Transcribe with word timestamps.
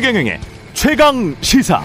최경영의 0.00 0.40
최강 0.72 1.36
시사. 1.42 1.82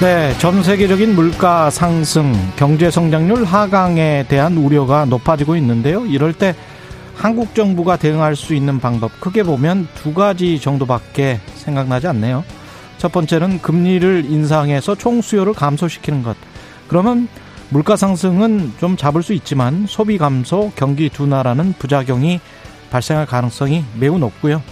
네, 0.00 0.32
전 0.38 0.62
세계적인 0.62 1.14
물가 1.14 1.68
상승, 1.68 2.32
경제 2.56 2.90
성장률 2.90 3.44
하강에 3.44 4.24
대한 4.26 4.56
우려가 4.56 5.04
높아지고 5.04 5.54
있는데요. 5.56 6.06
이럴 6.06 6.32
때 6.32 6.54
한국 7.14 7.54
정부가 7.54 7.98
대응할 7.98 8.36
수 8.36 8.54
있는 8.54 8.80
방법 8.80 9.20
크게 9.20 9.42
보면 9.42 9.86
두 9.94 10.14
가지 10.14 10.58
정도밖에 10.58 11.40
생각나지 11.56 12.06
않네요. 12.06 12.42
첫 12.96 13.12
번째는 13.12 13.60
금리를 13.60 14.24
인상해서 14.30 14.94
총 14.94 15.20
수요를 15.20 15.52
감소시키는 15.52 16.22
것. 16.22 16.38
그러면 16.88 17.28
물가 17.74 17.96
상승은 17.96 18.72
좀 18.78 18.96
잡을 18.96 19.24
수 19.24 19.32
있지만 19.32 19.86
소비 19.88 20.16
감소, 20.16 20.70
경기 20.76 21.08
둔화라는 21.08 21.74
부작용이 21.76 22.38
발생할 22.92 23.26
가능성이 23.26 23.84
매우 23.98 24.16
높고요. 24.16 24.62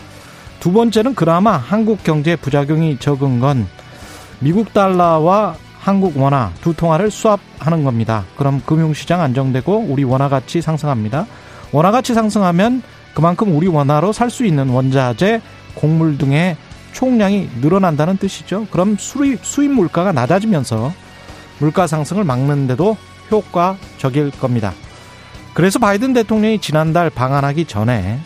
두 0.60 0.70
번째는 0.70 1.16
그나마 1.16 1.56
한국 1.56 2.04
경제 2.04 2.36
부작용이 2.36 2.98
적은 3.00 3.40
건 3.40 3.66
미국 4.38 4.72
달러와 4.72 5.56
한국 5.80 6.16
원화 6.16 6.52
두 6.60 6.74
통화를 6.74 7.10
수합하는 7.10 7.82
겁니다. 7.82 8.24
그럼 8.36 8.62
금융시장 8.64 9.20
안정되고 9.20 9.78
우리 9.88 10.04
원화 10.04 10.28
가치 10.28 10.62
상승합니다. 10.62 11.26
원화 11.72 11.90
가치 11.90 12.14
상승하면 12.14 12.84
그만큼 13.14 13.56
우리 13.56 13.66
원화로 13.66 14.12
살 14.12 14.30
수 14.30 14.46
있는 14.46 14.68
원자재, 14.68 15.42
곡물 15.74 16.18
등의 16.18 16.56
총량이 16.92 17.48
늘어난다는 17.62 18.16
뜻이죠. 18.16 18.68
그럼 18.70 18.96
수입, 18.96 19.44
수입 19.44 19.72
물가가 19.72 20.12
낮아지면서 20.12 20.92
물가 21.62 21.86
상승을 21.86 22.24
막는데도 22.24 22.96
효과적일 23.30 24.32
겁니다. 24.32 24.72
그래서 25.54 25.78
바이든 25.78 26.12
대통령이 26.12 26.60
지난달 26.60 27.08
방한하기 27.08 27.66
전에 27.66 28.18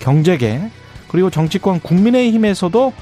경제계 0.00 0.68
그리고 1.06 1.30
정치권 1.30 1.78
국민의힘에서도 1.78 2.92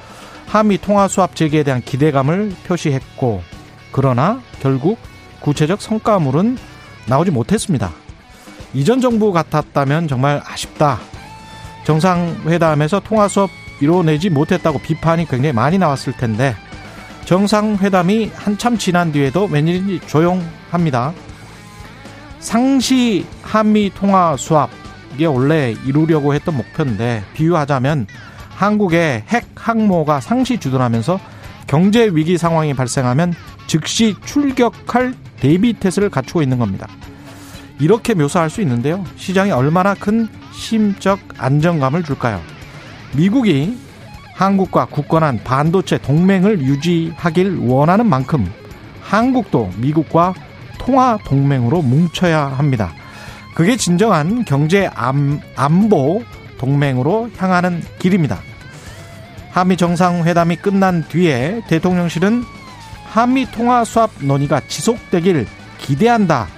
한미 0.46 0.76
통화 0.76 1.08
수합 1.08 1.34
재개에 1.34 1.62
대한 1.62 1.80
기대감을 1.80 2.54
표시했고 2.66 3.42
그러나 3.90 4.42
결국 4.60 4.98
구체적 5.40 5.80
성과물은 5.80 6.58
나오지 7.06 7.30
못했습니다. 7.30 7.90
이전 8.74 9.00
정부 9.00 9.32
같았다면 9.32 10.08
정말 10.08 10.42
아쉽다. 10.44 10.98
정상회담에서 11.84 13.00
통화 13.00 13.28
수업 13.28 13.48
이뤄내지 13.80 14.28
못했다고 14.28 14.80
비판이 14.80 15.26
굉장히 15.26 15.54
많이 15.54 15.78
나왔을 15.78 16.12
텐데 16.12 16.54
정상회담이 17.24 18.32
한참 18.34 18.76
지난 18.76 19.12
뒤에도 19.12 19.46
웬일인지 19.46 20.00
조용합니다. 20.06 21.12
상시 22.38 23.24
한미 23.42 23.90
통화 23.94 24.36
수합 24.36 24.70
이게 25.14 25.26
원래 25.26 25.74
이루려고 25.86 26.34
했던 26.34 26.56
목표인데 26.56 27.24
비유하자면 27.34 28.06
한국의 28.50 29.24
핵 29.28 29.46
항모가 29.54 30.20
상시 30.20 30.58
주둔하면서 30.58 31.18
경제 31.66 32.08
위기 32.12 32.36
상황이 32.36 32.74
발생하면 32.74 33.34
즉시 33.66 34.14
출격할 34.24 35.14
대비 35.40 35.72
태세를 35.72 36.10
갖추고 36.10 36.42
있는 36.42 36.58
겁니다. 36.58 36.88
이렇게 37.80 38.14
묘사할 38.14 38.50
수 38.50 38.60
있는데요. 38.60 39.04
시장이 39.16 39.50
얼마나 39.50 39.94
큰 39.94 40.28
심적 40.52 41.18
안정감을 41.38 42.04
줄까요? 42.04 42.40
미국이 43.16 43.76
한국과 44.34 44.86
굳건한 44.86 45.40
반도체 45.44 45.98
동맹을 45.98 46.60
유지하길 46.60 47.58
원하는 47.60 48.06
만큼 48.06 48.52
한국도 49.00 49.72
미국과 49.78 50.34
통화 50.78 51.18
동맹으로 51.24 51.82
뭉쳐야 51.82 52.46
합니다. 52.46 52.92
그게 53.54 53.76
진정한 53.76 54.44
경제 54.44 54.90
안보 55.54 56.22
동맹으로 56.58 57.30
향하는 57.36 57.82
길입니다. 57.98 58.40
한미 59.50 59.76
정상회담이 59.76 60.56
끝난 60.56 61.04
뒤에 61.08 61.62
대통령실은 61.68 62.42
한미 63.04 63.48
통화 63.52 63.84
수합 63.84 64.10
논의가 64.18 64.62
지속되길 64.66 65.46
기대한다. 65.78 66.48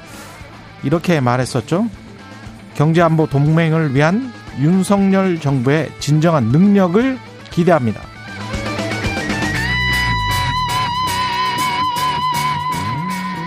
이렇게 0.83 1.21
말했었죠. 1.21 1.89
경제안보 2.75 3.27
동맹을 3.27 3.95
위한 3.95 4.33
윤석열 4.59 5.39
정부의 5.39 5.91
진정한 5.99 6.45
능력을 6.45 7.19
기대합니다. 7.57 8.03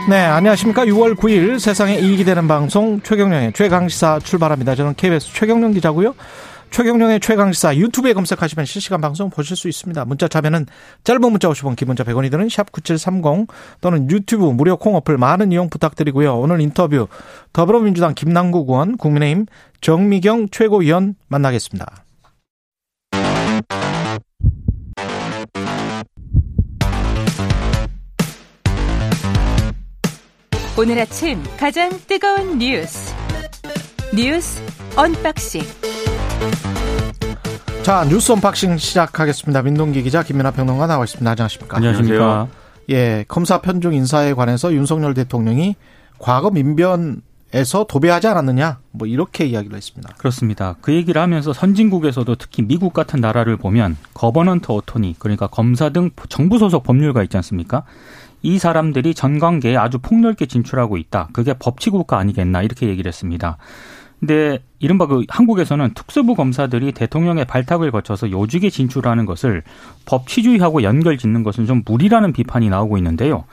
네, 0.10 0.18
안녕하십니까. 0.22 0.86
6월 0.86 1.16
9일 1.16 1.60
세상에 1.60 2.00
이익이 2.00 2.24
되는 2.26 2.48
방송 2.48 3.00
최경령의 3.02 3.54
최강시사 3.54 4.20
출발합니다. 4.20 4.74
저는 4.74 4.96
KBS 4.96 5.32
최경령 5.34 5.74
기자고요. 5.74 6.16
최경령의 6.72 7.20
최강시사 7.20 7.76
유튜브에 7.78 8.14
검색하시면 8.14 8.66
실시간 8.66 9.02
방송 9.02 9.30
보실 9.30 9.56
수 9.56 9.68
있습니다. 9.68 10.06
문자 10.06 10.28
참여는 10.28 10.66
짧은 11.04 11.22
문자 11.22 11.48
50원, 11.48 11.76
긴 11.76 11.88
문자 11.88 12.04
100원이 12.04 12.32
드는 12.32 12.50
샵 12.50 12.72
9730 12.72 13.48
또는 13.82 14.10
유튜브 14.10 14.46
무료 14.46 14.78
콩 14.78 14.96
어플 14.96 15.18
많은 15.18 15.52
이용 15.52 15.70
부탁드리고요. 15.70 16.40
오늘 16.40 16.60
인터뷰 16.60 17.08
더불어민주당 17.54 18.16
김남국 18.16 18.70
의원, 18.70 18.98
국민의힘 18.98 19.46
정미경 19.82 20.50
최고위원 20.50 21.14
만나겠습니다. 21.28 22.04
오늘 30.80 30.98
아침 30.98 31.44
가장 31.60 31.90
뜨거운 32.08 32.58
뉴스 32.58 33.14
뉴스 34.16 34.62
언박싱 34.96 35.62
자 37.84 38.06
뉴스 38.06 38.32
unboxing 38.32 38.78
시작하겠습니다. 38.78 39.62
민동기 39.62 40.02
기자 40.04 40.24
김민아 40.24 40.52
평론가 40.52 40.88
나와 40.88 41.04
있습니다. 41.04 41.30
안녕하십니까? 41.30 41.76
안녕하십니까? 41.76 42.48
예, 42.92 43.26
검사 43.28 43.60
편중 43.60 43.94
인사에 43.94 44.34
관해서 44.34 44.72
윤석열 44.72 45.14
대통령이 45.14 45.76
과거 46.18 46.50
민변에서 46.50 47.86
도배하지 47.90 48.28
않았느냐 48.28 48.80
뭐 48.92 49.06
이렇게 49.06 49.48
이야기를 49.48 49.76
했습니다. 49.76 50.14
그렇습니다. 50.18 50.78
그 50.80 50.94
얘기를 50.94 51.22
하면서 51.22 51.52
선진국에서도 51.52 52.36
특히 52.36 52.64
미국 52.64 52.94
같은 52.94 53.20
나라를 53.20 53.58
보면 53.58 53.98
거버넌트 54.14 54.72
어토니 54.72 55.18
그러니까 55.20 55.48
검사 55.48 55.90
등 55.90 56.12
정부 56.30 56.58
소속 56.58 56.84
법률가 56.84 57.22
있지 57.24 57.36
않습니까? 57.36 57.84
이 58.42 58.58
사람들이 58.58 59.14
전 59.14 59.40
관계에 59.40 59.76
아주 59.76 60.00
폭넓게 60.00 60.46
진출하고 60.46 60.98
있다. 60.98 61.30
그게 61.34 61.54
법치 61.54 61.90
국가 61.90 62.18
아니겠나 62.18 62.62
이렇게 62.62 62.88
얘기를 62.88 63.10
했습니다. 63.10 63.58
근데 64.20 64.60
이른바 64.80 65.08
그 65.08 65.24
한국에서는 65.30 65.94
특수부 65.94 66.36
검사들이 66.36 66.92
대통령의 66.92 67.46
발탁을 67.46 67.92
거쳐서 67.92 68.32
요직에 68.32 68.70
진출하는 68.70 69.26
것을 69.26 69.64
법치주의하고 70.06 70.84
연결 70.84 71.18
짓는 71.18 71.44
것은 71.44 71.66
좀 71.66 71.84
무리라는 71.86 72.34
비판이 72.34 72.70
나오고 72.70 72.98
있는데요. 72.98 73.46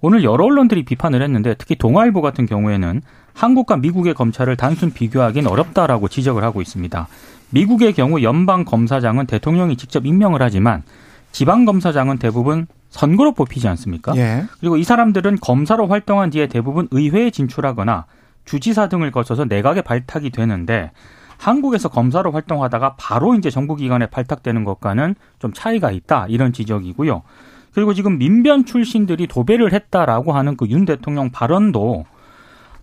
오늘 0.00 0.22
여러 0.24 0.44
언론들이 0.44 0.84
비판을 0.84 1.22
했는데 1.22 1.54
특히 1.58 1.76
동아일보 1.76 2.22
같은 2.22 2.46
경우에는 2.46 3.02
한국과 3.34 3.76
미국의 3.76 4.14
검찰을 4.14 4.56
단순 4.56 4.92
비교하기는 4.92 5.50
어렵다라고 5.50 6.08
지적을 6.08 6.44
하고 6.44 6.60
있습니다. 6.60 7.08
미국의 7.50 7.92
경우 7.92 8.22
연방 8.22 8.64
검사장은 8.64 9.26
대통령이 9.26 9.76
직접 9.76 10.06
임명을 10.06 10.42
하지만 10.42 10.82
지방 11.32 11.64
검사장은 11.64 12.18
대부분 12.18 12.66
선거로 12.92 13.32
뽑히지 13.32 13.66
않습니까? 13.68 14.14
예. 14.16 14.44
그리고 14.60 14.76
이 14.76 14.84
사람들은 14.84 15.38
검사로 15.40 15.88
활동한 15.88 16.30
뒤에 16.30 16.46
대부분 16.46 16.88
의회에 16.90 17.30
진출하거나 17.30 18.04
주지사 18.44 18.88
등을 18.88 19.10
거쳐서 19.10 19.46
내각에 19.46 19.80
발탁이 19.82 20.30
되는데 20.30 20.92
한국에서 21.38 21.88
검사로 21.88 22.30
활동하다가 22.32 22.94
바로 22.98 23.34
이제 23.34 23.50
정부기관에 23.50 24.06
발탁되는 24.06 24.62
것과는 24.64 25.14
좀 25.40 25.52
차이가 25.52 25.90
있다 25.90 26.26
이런 26.28 26.52
지적이고요. 26.52 27.22
그리고 27.74 27.94
지금 27.94 28.18
민변 28.18 28.66
출신들이 28.66 29.26
도배를 29.26 29.72
했다라고 29.72 30.32
하는 30.32 30.56
그 30.56 30.66
윤 30.66 30.84
대통령 30.84 31.30
발언도 31.30 32.04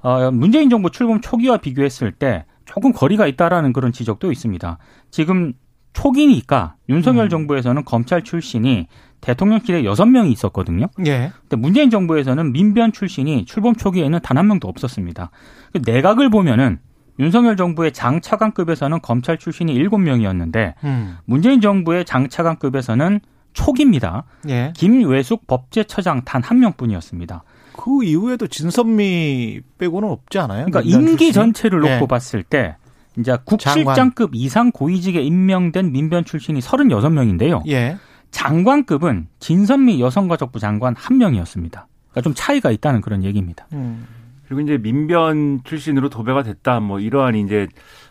어, 0.01 0.31
문재인 0.31 0.69
정부 0.69 0.89
출범 0.89 1.21
초기와 1.21 1.57
비교했을 1.57 2.11
때 2.11 2.45
조금 2.65 2.91
거리가 2.91 3.27
있다라는 3.27 3.73
그런 3.73 3.91
지적도 3.91 4.31
있습니다. 4.31 4.77
지금 5.11 5.53
초기니까 5.93 6.75
윤석열 6.87 7.25
음. 7.25 7.29
정부에서는 7.29 7.83
검찰 7.85 8.23
출신이 8.23 8.87
대통령실에 9.21 9.83
여섯 9.83 10.05
명이 10.05 10.31
있었거든요. 10.31 10.87
예. 11.05 11.31
근데 11.41 11.55
문재인 11.55 11.89
정부에서는 11.89 12.51
민변 12.51 12.91
출신이 12.91 13.45
출범 13.45 13.75
초기에는 13.75 14.19
단 14.21 14.37
한 14.37 14.47
명도 14.47 14.67
없었습니다. 14.67 15.31
그 15.73 15.79
내각을 15.85 16.29
보면은 16.29 16.79
윤석열 17.19 17.57
정부의 17.57 17.91
장차관급에서는 17.91 19.01
검찰 19.01 19.37
출신이 19.37 19.73
일곱 19.73 19.97
명이었는데 19.97 20.75
음. 20.85 21.17
문재인 21.25 21.59
정부의 21.59 22.05
장차관급에서는 22.05 23.19
초기입니다. 23.53 24.23
예. 24.47 24.71
김외숙 24.75 25.45
법제처장 25.47 26.23
단 26.23 26.41
한 26.43 26.59
명뿐이었습니다. 26.59 27.43
그 27.77 28.03
이후에도 28.03 28.47
진선미 28.47 29.61
빼고는 29.77 30.09
없지 30.09 30.39
않아요? 30.39 30.65
그러니까 30.65 30.81
임기 30.81 31.17
출신이? 31.17 31.31
전체를 31.33 31.79
놓고 31.79 31.91
예. 32.03 32.07
봤을 32.07 32.43
때 32.43 32.75
이제 33.17 33.37
국실장급 33.43 34.31
이상 34.33 34.71
고위직에 34.71 35.21
임명된 35.21 35.91
민변 35.91 36.23
출신이 36.23 36.59
36명인데요. 36.61 37.67
예. 37.67 37.97
장관급은 38.31 39.27
진선미 39.39 39.99
여성가족부 40.01 40.59
장관 40.59 40.95
한 40.97 41.17
명이었습니다. 41.17 41.87
그러니까 42.11 42.21
좀 42.21 42.33
차이가 42.35 42.71
있다는 42.71 43.01
그런 43.01 43.23
얘기입니다. 43.23 43.67
음. 43.73 44.05
그리고 44.47 44.61
이제 44.61 44.77
민변 44.77 45.61
출신으로 45.63 46.09
도배가 46.09 46.43
됐다. 46.43 46.79
뭐 46.79 46.99
이러한 46.99 47.35
이제 47.35 47.67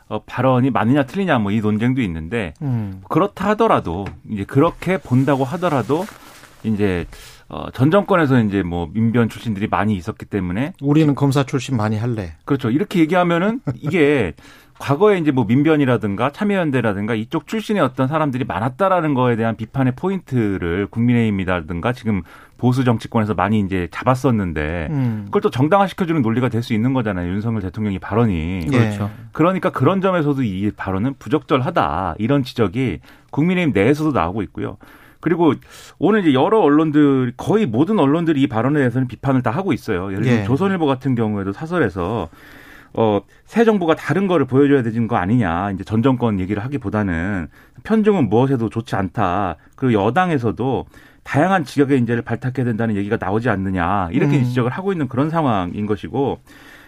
어, 0.09 0.23
발언이 0.25 0.71
맞느냐 0.71 1.05
틀리냐 1.05 1.39
뭐 1.39 1.53
이 1.53 1.61
논쟁도 1.61 2.01
있는데 2.03 2.55
음. 2.63 3.03
그렇다 3.09 3.49
하더라도 3.51 4.07
이제 4.31 4.45
그렇게 4.45 4.99
본다고 4.99 5.45
하더라도 5.45 6.07
이제 6.63 7.07
어, 7.49 7.71
전 7.73 7.91
정권에서 7.91 8.41
이제 8.43 8.63
뭐 8.63 8.89
민변 8.93 9.29
출신들이 9.29 9.69
많이 9.69 9.97
있었기 9.97 10.27
때문에 10.27 10.75
우리는 10.83 11.15
검사 11.15 11.45
출신 11.45 11.77
많이 11.77 11.97
할래. 11.99 12.35
그렇죠. 12.45 12.71
이렇게 12.71 13.01
얘기하면은 13.01 13.61
이게 13.77 14.35
과거에 14.79 15.19
이제 15.19 15.31
뭐 15.31 15.45
민변이라든가 15.45 16.31
참여연대라든가 16.31 17.15
이쪽 17.15 17.47
출신의 17.47 17.83
어떤 17.83 18.07
사람들이 18.09 18.45
많았다라는 18.45 19.15
거에 19.15 19.37
대한 19.37 19.57
비판의 19.57 19.95
포인트를 19.97 20.87
국민의힘이라든가 20.91 21.93
지금 21.93 22.23
보수 22.57 22.85
정치권에서 22.85 23.35
많이 23.35 23.61
이제 23.61 23.89
잡았었는데 23.91 24.89
음. 24.91 25.23
그걸 25.27 25.43
또 25.43 25.51
정당화시켜주는 25.51 26.21
논리가 26.23 26.49
될 26.49 26.59
수 26.63 26.75
있는 26.75 26.93
거잖아요. 26.93 27.31
윤석열 27.31 27.63
대통령이 27.63 27.99
발언이. 28.01 28.63
예. 28.67 28.79
그렇죠. 28.79 29.11
그러니까 29.33 29.71
그런 29.71 30.01
점에서도 30.01 30.43
이 30.43 30.73
발언은 30.77 31.15
부적절하다. 31.21 32.17
이런 32.19 32.43
지적이 32.43 32.99
국민의힘 33.31 33.73
내에서도 33.73 34.11
나오고 34.11 34.43
있고요. 34.43 34.77
그리고 35.21 35.55
오늘 35.99 36.21
이제 36.21 36.35
여러 36.35 36.59
언론들 36.61 37.35
거의 37.37 37.67
모든 37.67 37.99
언론들이 38.01 38.43
이 38.43 38.47
발언에 38.49 38.79
대해서는 38.79 39.07
비판을 39.09 39.43
다 39.43 39.51
하고 39.51 39.73
있어요. 39.73 40.11
예를 40.13 40.25
들면 40.25 40.41
예. 40.41 40.45
조선일보 40.45 40.87
같은 40.87 41.15
경우에도 41.15 41.53
사설에서 41.53 42.29
어, 42.95 43.21
새 43.45 43.65
정부가 43.65 43.95
다른 43.95 44.27
거를 44.27 44.47
보여줘야 44.47 44.83
되는 44.83 45.09
거 45.09 45.17
아니냐. 45.17 45.73
이제 45.73 45.85
전 45.85 46.03
정권 46.03 46.41
얘기를 46.41 46.63
하기보다는 46.65 47.49
편중은 47.85 48.29
무엇에도 48.29 48.69
좋지 48.69 48.97
않다. 48.97 49.57
그리고 49.77 50.05
여당에서도 50.07 50.87
다양한 51.23 51.65
지역의 51.65 51.99
인재를 51.99 52.23
발탁해야 52.23 52.65
된다는 52.65 52.97
얘기가 52.97 53.19
나오지 53.21 53.49
않느냐. 53.51 54.09
이렇게 54.13 54.39
음. 54.39 54.45
지적을 54.45 54.71
하고 54.71 54.93
있는 54.93 55.09
그런 55.09 55.31
상황인 55.31 55.87
것이고 55.87 56.41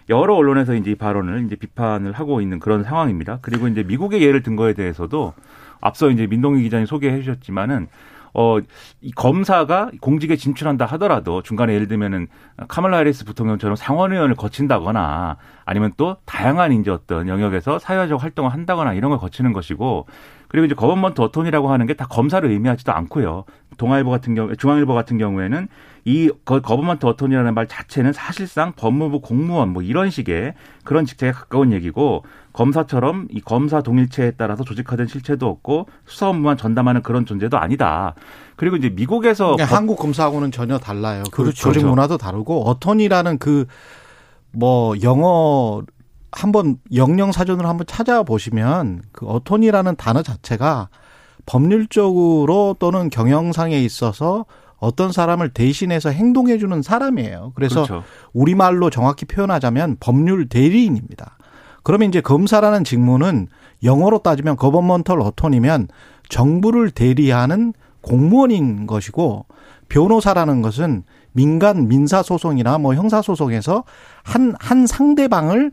여러 0.08 0.34
언론에서 0.34 0.74
이제 0.74 0.90
이 0.90 0.94
발언을 0.94 1.44
이제 1.44 1.56
비판을 1.56 2.12
하고 2.12 2.40
있는 2.40 2.58
그런 2.58 2.82
상황입니다. 2.82 3.38
그리고 3.42 3.68
이제 3.68 3.82
미국의 3.82 4.22
예를 4.22 4.42
든 4.42 4.56
거에 4.56 4.72
대해서도 4.72 5.34
앞서 5.80 6.10
이제 6.10 6.26
민동희 6.26 6.62
기자님 6.62 6.86
소개해 6.86 7.20
주셨지만은 7.20 7.88
어, 8.34 8.58
이 9.00 9.10
검사가 9.12 9.90
공직에 10.00 10.36
진출한다 10.36 10.86
하더라도 10.86 11.42
중간에 11.42 11.74
예를 11.74 11.88
들면은 11.88 12.28
카말라 12.68 12.98
하리스 12.98 13.24
부통령처럼 13.24 13.76
상원의원을 13.76 14.34
거친다거나 14.36 15.36
아니면 15.64 15.92
또 15.96 16.16
다양한 16.24 16.72
이제 16.72 16.90
어떤 16.90 17.28
영역에서 17.28 17.78
사회적 17.78 18.22
활동을 18.22 18.52
한다거나 18.52 18.94
이런 18.94 19.10
걸 19.10 19.18
거치는 19.18 19.52
것이고 19.52 20.06
그리고 20.50 20.66
이제 20.66 20.74
government 20.74 21.20
attorney라고 21.22 21.70
하는 21.72 21.86
게 21.86 21.94
다 21.94 22.06
검사를 22.06 22.48
의미하지도 22.48 22.92
않고요. 22.92 23.44
동아일보 23.78 24.10
같은 24.10 24.34
경우, 24.34 24.54
중앙일보 24.56 24.92
같은 24.94 25.16
경우에는 25.16 25.68
이 26.04 26.30
government 26.44 27.06
attorney라는 27.06 27.54
말 27.54 27.66
자체는 27.68 28.12
사실상 28.12 28.72
법무부 28.74 29.20
공무원 29.20 29.68
뭐 29.70 29.82
이런 29.82 30.10
식의 30.10 30.54
그런 30.84 31.06
직책에 31.06 31.32
가까운 31.32 31.72
얘기고 31.72 32.24
검사처럼 32.52 33.28
이 33.30 33.40
검사 33.40 33.80
동일체에 33.82 34.32
따라서 34.32 34.64
조직화된 34.64 35.06
실체도 35.06 35.46
없고 35.46 35.86
수사 36.04 36.28
업무만 36.28 36.56
전담하는 36.56 37.02
그런 37.02 37.24
존재도 37.26 37.58
아니다. 37.58 38.14
그리고 38.56 38.76
이제 38.76 38.88
미국에서 38.90 39.52
그러니까 39.56 39.76
한국 39.76 39.98
검사하고는 39.98 40.50
전혀 40.50 40.78
달라요. 40.78 41.22
그 41.30 41.42
그렇죠. 41.42 41.72
조직 41.72 41.86
문화도 41.86 42.18
다르고 42.18 42.64
attorney라는 42.68 43.38
그 43.38 43.66
뭐 44.52 44.94
영어 45.02 45.82
한번 46.32 46.78
영영 46.94 47.32
사전으로 47.32 47.68
한번 47.68 47.86
찾아보시면 47.86 49.02
그 49.12 49.26
어톤이라는 49.26 49.96
단어 49.96 50.22
자체가 50.22 50.88
법률적으로 51.46 52.76
또는 52.78 53.10
경영상에 53.10 53.78
있어서 53.80 54.44
어떤 54.78 55.12
사람을 55.12 55.50
대신해서 55.50 56.10
행동해 56.10 56.58
주는 56.58 56.80
사람이에요. 56.82 57.52
그래서 57.54 57.84
그렇죠. 57.84 58.04
우리말로 58.32 58.90
정확히 58.90 59.26
표현하자면 59.26 59.98
법률 60.00 60.48
대리인입니다. 60.48 61.36
그러면 61.82 62.08
이제 62.08 62.20
검사라는 62.20 62.84
직무는 62.84 63.48
영어로 63.82 64.18
따지면 64.18 64.56
거버먼털 64.56 65.20
어톤이면 65.20 65.88
정부를 66.28 66.90
대리하는 66.90 67.72
공무원인 68.02 68.86
것이고 68.86 69.46
변호사라는 69.88 70.62
것은 70.62 71.02
민간 71.32 71.88
민사 71.88 72.22
소송이나 72.22 72.78
뭐 72.78 72.94
형사 72.94 73.22
소송에서 73.22 73.84
한 74.22 74.54
한 74.60 74.86
상대방을 74.86 75.72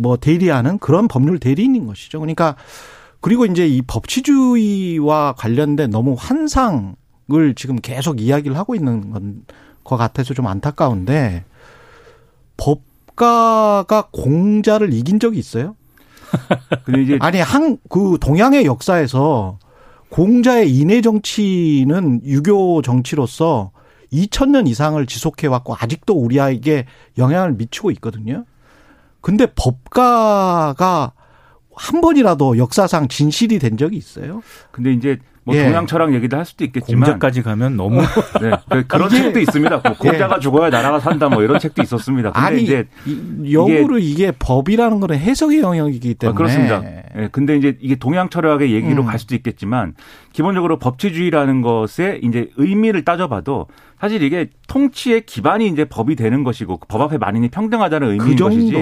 뭐 0.00 0.16
대리하는 0.16 0.78
그런 0.78 1.08
법률 1.08 1.38
대리인인 1.38 1.86
것이죠. 1.86 2.18
그러니까 2.20 2.56
그리고 3.20 3.44
이제 3.46 3.68
이 3.68 3.82
법치주의와 3.82 5.34
관련된 5.36 5.90
너무 5.90 6.16
환상을 6.18 6.94
지금 7.54 7.76
계속 7.76 8.20
이야기를 8.20 8.56
하고 8.56 8.74
있는 8.74 9.10
건 9.10 9.44
것 9.84 9.96
같아서 9.96 10.34
좀 10.34 10.46
안타까운데 10.46 11.44
법가가 12.56 14.08
공자를 14.12 14.92
이긴 14.92 15.18
적이 15.18 15.38
있어요? 15.38 15.76
근데 16.84 17.02
이제 17.02 17.18
아니 17.20 17.40
한 17.40 17.78
그 17.88 18.18
동양의 18.20 18.64
역사에서 18.66 19.58
공자의 20.10 20.70
인해 20.76 21.00
정치는 21.00 22.22
유교 22.24 22.82
정치로서 22.82 23.72
2000년 24.12 24.68
이상을 24.68 25.04
지속해 25.06 25.46
왔고 25.46 25.74
아직도 25.78 26.14
우리에게 26.14 26.86
영향을 27.18 27.52
미치고 27.52 27.90
있거든요. 27.92 28.44
근데 29.20 29.46
법가가 29.54 31.12
한 31.74 32.00
번이라도 32.00 32.58
역사상 32.58 33.08
진실이 33.08 33.58
된 33.58 33.76
적이 33.76 33.96
있어요? 33.96 34.42
근데 34.70 34.92
이제 34.92 35.18
뭐 35.44 35.56
예. 35.56 35.64
동양 35.64 35.86
철학 35.86 36.12
얘기도 36.12 36.36
할 36.36 36.44
수도 36.44 36.64
있겠지만 36.64 37.00
공자까지 37.00 37.42
가면 37.42 37.76
너무 37.76 38.02
네, 38.40 38.50
그 38.68 38.86
그런 38.86 39.08
책도 39.08 39.40
있습니다. 39.40 39.78
뭐 39.78 39.94
공자가 39.98 40.36
예. 40.36 40.40
죽어야 40.40 40.68
나라가 40.68 41.00
산다 41.00 41.28
뭐 41.28 41.42
이런 41.42 41.58
책도 41.58 41.82
있었습니다. 41.82 42.32
근데 42.32 42.46
아니 42.46 42.62
이제 42.62 42.86
역으로 43.50 43.98
이게, 43.98 44.10
이게, 44.10 44.32
법이라는 44.38 45.00
거는 45.00 45.18
해석의 45.18 45.60
영역이기 45.60 46.14
때문에 46.14 46.34
아, 46.34 46.36
그렇습니다. 46.36 46.82
예, 47.16 47.28
근데 47.32 47.56
이제 47.56 47.76
이게 47.80 47.94
동양 47.94 48.28
철학의 48.28 48.72
얘기로 48.72 49.02
음. 49.02 49.06
갈 49.06 49.18
수도 49.18 49.34
있겠지만 49.34 49.94
기본적으로 50.32 50.78
법치주의라는 50.78 51.62
것에 51.62 52.20
이제 52.22 52.50
의미를 52.56 53.04
따져봐도 53.04 53.66
사실 53.98 54.22
이게 54.22 54.48
통치의 54.66 55.26
기반이 55.26 55.66
이제 55.68 55.84
법이 55.84 56.16
되는 56.16 56.42
것이고 56.42 56.78
그법 56.78 57.02
앞에 57.02 57.18
만인이 57.18 57.48
평등하다는 57.50 58.12
의미인 58.12 58.36
그 58.36 58.44
것이지. 58.44 58.72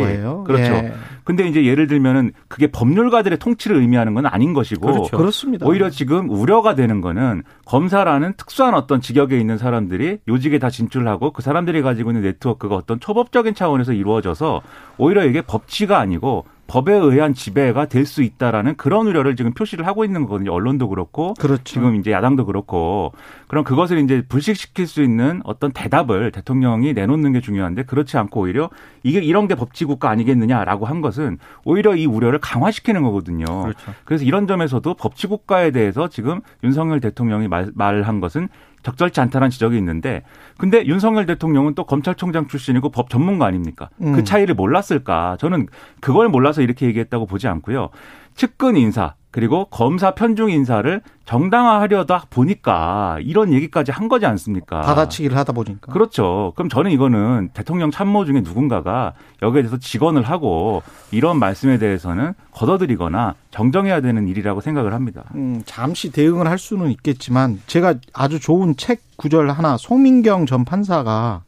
그렇죠. 0.44 0.72
예. 0.74 0.92
근데 1.24 1.48
이제 1.48 1.64
예를 1.64 1.88
들면은 1.88 2.32
그게 2.46 2.68
법률가들의 2.68 3.38
통치를 3.38 3.78
의미하는 3.78 4.14
건 4.14 4.26
아닌 4.26 4.52
것이고 4.52 4.86
그렇죠. 4.86 5.16
그렇습니다. 5.16 5.66
오히려 5.66 5.90
지금 5.90 6.30
우려가 6.30 6.74
되는 6.74 7.00
거는 7.00 7.42
검사라는 7.66 8.34
특수한 8.36 8.74
어떤 8.74 9.00
직역에 9.00 9.38
있는 9.38 9.58
사람들이 9.58 10.18
요직에 10.28 10.58
다 10.58 10.70
진출하고 10.70 11.32
그 11.32 11.42
사람들이 11.42 11.82
가지고 11.82 12.10
있는 12.10 12.22
네트워크가 12.22 12.76
어떤 12.76 13.00
초법적인 13.00 13.54
차원에서 13.54 13.94
이루어져서 13.94 14.62
오히려 14.98 15.24
이게 15.24 15.42
법치가 15.42 15.98
아니고 15.98 16.44
법에 16.68 16.92
의한 16.92 17.34
지배가 17.34 17.86
될 17.86 18.08
수 18.08 18.22
있다라는 18.22 18.76
그런 18.76 19.06
우려를 19.06 19.36
지금 19.36 19.52
표시를 19.52 19.86
하고 19.86 20.04
있는 20.04 20.22
거거든요. 20.22 20.52
언론도 20.52 20.88
그렇고 20.88 21.34
그렇죠. 21.34 21.62
지금 21.64 21.96
이제 21.96 22.10
야당도 22.10 22.46
그렇고 22.46 23.12
그럼 23.46 23.64
그것을 23.64 23.98
이제 23.98 24.22
불식시킬 24.28 24.86
수 24.86 25.02
있는 25.02 25.40
어떤 25.44 25.72
대답을 25.72 26.32
대통령이 26.32 26.94
내놓는 26.94 27.32
게 27.32 27.40
중요한데 27.40 27.84
그렇지 27.84 28.16
않고 28.16 28.40
오히려 28.40 28.70
이게 29.02 29.20
이런 29.20 29.46
게 29.46 29.54
법치국가 29.54 30.10
아니겠느냐라고 30.10 30.86
한 30.86 31.00
것은 31.00 31.38
오히려 31.64 31.94
이 31.96 32.06
우려를 32.06 32.38
강화시키는 32.38 33.02
거거든요. 33.02 33.44
그렇죠. 33.44 33.94
그래서 34.04 34.24
이런 34.24 34.46
점에서도 34.46 34.94
법치국가에 34.94 35.70
대해서 35.70 36.08
지금 36.08 36.40
윤석열 36.64 37.00
대통령이 37.00 37.48
말, 37.48 37.70
말한 37.74 38.20
것은 38.20 38.48
적절치 38.82 39.20
않다는 39.20 39.50
지적이 39.50 39.76
있는데 39.78 40.22
근데 40.56 40.84
윤석열 40.86 41.26
대통령은 41.26 41.74
또 41.74 41.84
검찰총장 41.84 42.48
출신이고 42.48 42.90
법 42.90 43.10
전문가 43.10 43.46
아닙니까? 43.46 43.90
그 43.98 44.04
음. 44.04 44.12
그 44.12 44.24
차이를 44.24 44.54
몰랐을까? 44.54 45.36
저는 45.40 45.66
그걸 46.00 46.28
몰라서 46.28 46.62
이렇게 46.62 46.86
얘기했다고 46.86 47.26
보지 47.26 47.48
않고요. 47.48 47.90
측근 48.38 48.76
인사 48.76 49.14
그리고 49.32 49.66
검사 49.66 50.12
편중 50.12 50.50
인사를 50.50 51.02
정당화하려다 51.26 52.26
보니까 52.30 53.18
이런 53.20 53.52
얘기까지 53.52 53.92
한 53.92 54.08
거지 54.08 54.24
않습니까? 54.26 54.80
받아치기를 54.80 55.36
하다 55.36 55.52
보니까. 55.52 55.92
그렇죠. 55.92 56.52
그럼 56.56 56.68
저는 56.70 56.92
이거는 56.92 57.50
대통령 57.52 57.90
참모 57.90 58.24
중에 58.24 58.40
누군가가 58.40 59.12
여기에 59.42 59.62
대해서 59.62 59.76
직언을 59.76 60.22
하고 60.22 60.82
이런 61.10 61.38
말씀에 61.38 61.78
대해서는 61.78 62.32
걷어들이거나 62.52 63.34
정정해야 63.50 64.00
되는 64.00 64.28
일이라고 64.28 64.60
생각을 64.62 64.94
합니다. 64.94 65.24
음, 65.34 65.62
잠시 65.66 66.10
대응을 66.10 66.46
할 66.46 66.58
수는 66.58 66.90
있겠지만 66.92 67.60
제가 67.66 67.96
아주 68.14 68.40
좋은 68.40 68.76
책 68.76 69.02
구절 69.16 69.50
하나 69.50 69.76
송민경 69.76 70.46
전 70.46 70.64
판사가 70.64 71.42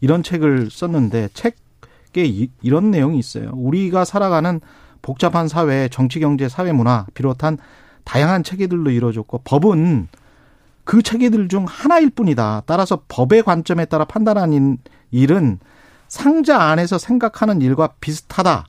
이런 0.00 0.22
책을 0.22 0.68
썼는데 0.70 1.30
책에 1.32 2.48
이런 2.62 2.90
내용이 2.90 3.18
있어요. 3.18 3.50
우리가 3.54 4.04
살아가는 4.04 4.60
복잡한 5.06 5.48
사회, 5.48 5.88
정치, 5.88 6.18
경제, 6.20 6.48
사회 6.48 6.72
문화 6.72 7.06
비롯한 7.14 7.58
다양한 8.04 8.42
체계들로 8.42 8.90
이루어졌고 8.90 9.42
법은 9.44 10.08
그 10.84 11.02
체계들 11.02 11.48
중 11.48 11.64
하나일 11.68 12.10
뿐이다. 12.10 12.62
따라서 12.66 13.02
법의 13.08 13.42
관점에 13.42 13.84
따라 13.86 14.04
판단하는 14.04 14.78
일은 15.10 15.58
상자 16.08 16.60
안에서 16.60 16.98
생각하는 16.98 17.62
일과 17.62 17.88
비슷하다. 18.00 18.66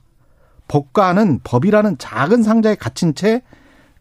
법과는 0.68 1.40
법이라는 1.44 1.98
작은 1.98 2.42
상자에 2.42 2.74
갇힌 2.76 3.14
채 3.14 3.42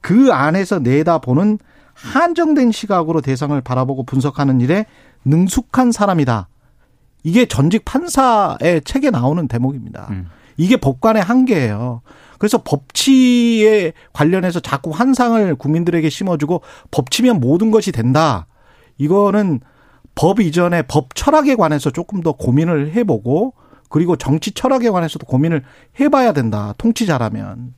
그 0.02 0.32
안에서 0.32 0.80
내다보는 0.80 1.60
한정된 1.94 2.72
시각으로 2.72 3.22
대상을 3.22 3.60
바라보고 3.60 4.04
분석하는 4.04 4.62
일에 4.62 4.86
능숙한 5.26 5.92
사람이다. 5.92 6.48
이게 7.24 7.46
전직 7.46 7.84
판사의 7.84 8.84
책에 8.86 9.10
나오는 9.10 9.48
대목입니다. 9.50 10.08
음. 10.12 10.30
이게 10.56 10.78
법관의 10.78 11.24
한계예요. 11.24 12.02
그래서 12.38 12.62
법치에 12.64 13.94
관련해서 14.14 14.60
자꾸 14.60 14.92
환상을 14.92 15.56
국민들에게 15.56 16.10
심어주고 16.10 16.62
법치면 16.92 17.40
모든 17.40 17.72
것이 17.72 17.92
된다. 17.92 18.48
이거는 18.98 19.60
법 20.16 20.40
이전에 20.40 20.82
법 20.84 21.14
철학에 21.16 21.56
관해서 21.56 21.92
조금 21.92 22.22
더 22.22 22.32
고민을 22.34 22.94
해보고 22.94 23.54
그리고 23.90 24.16
정치 24.16 24.52
철학에 24.52 24.90
관해서도 24.90 25.26
고민을 25.26 25.64
해봐야 26.00 26.34
된다. 26.34 26.74
통치자라면 26.78 27.76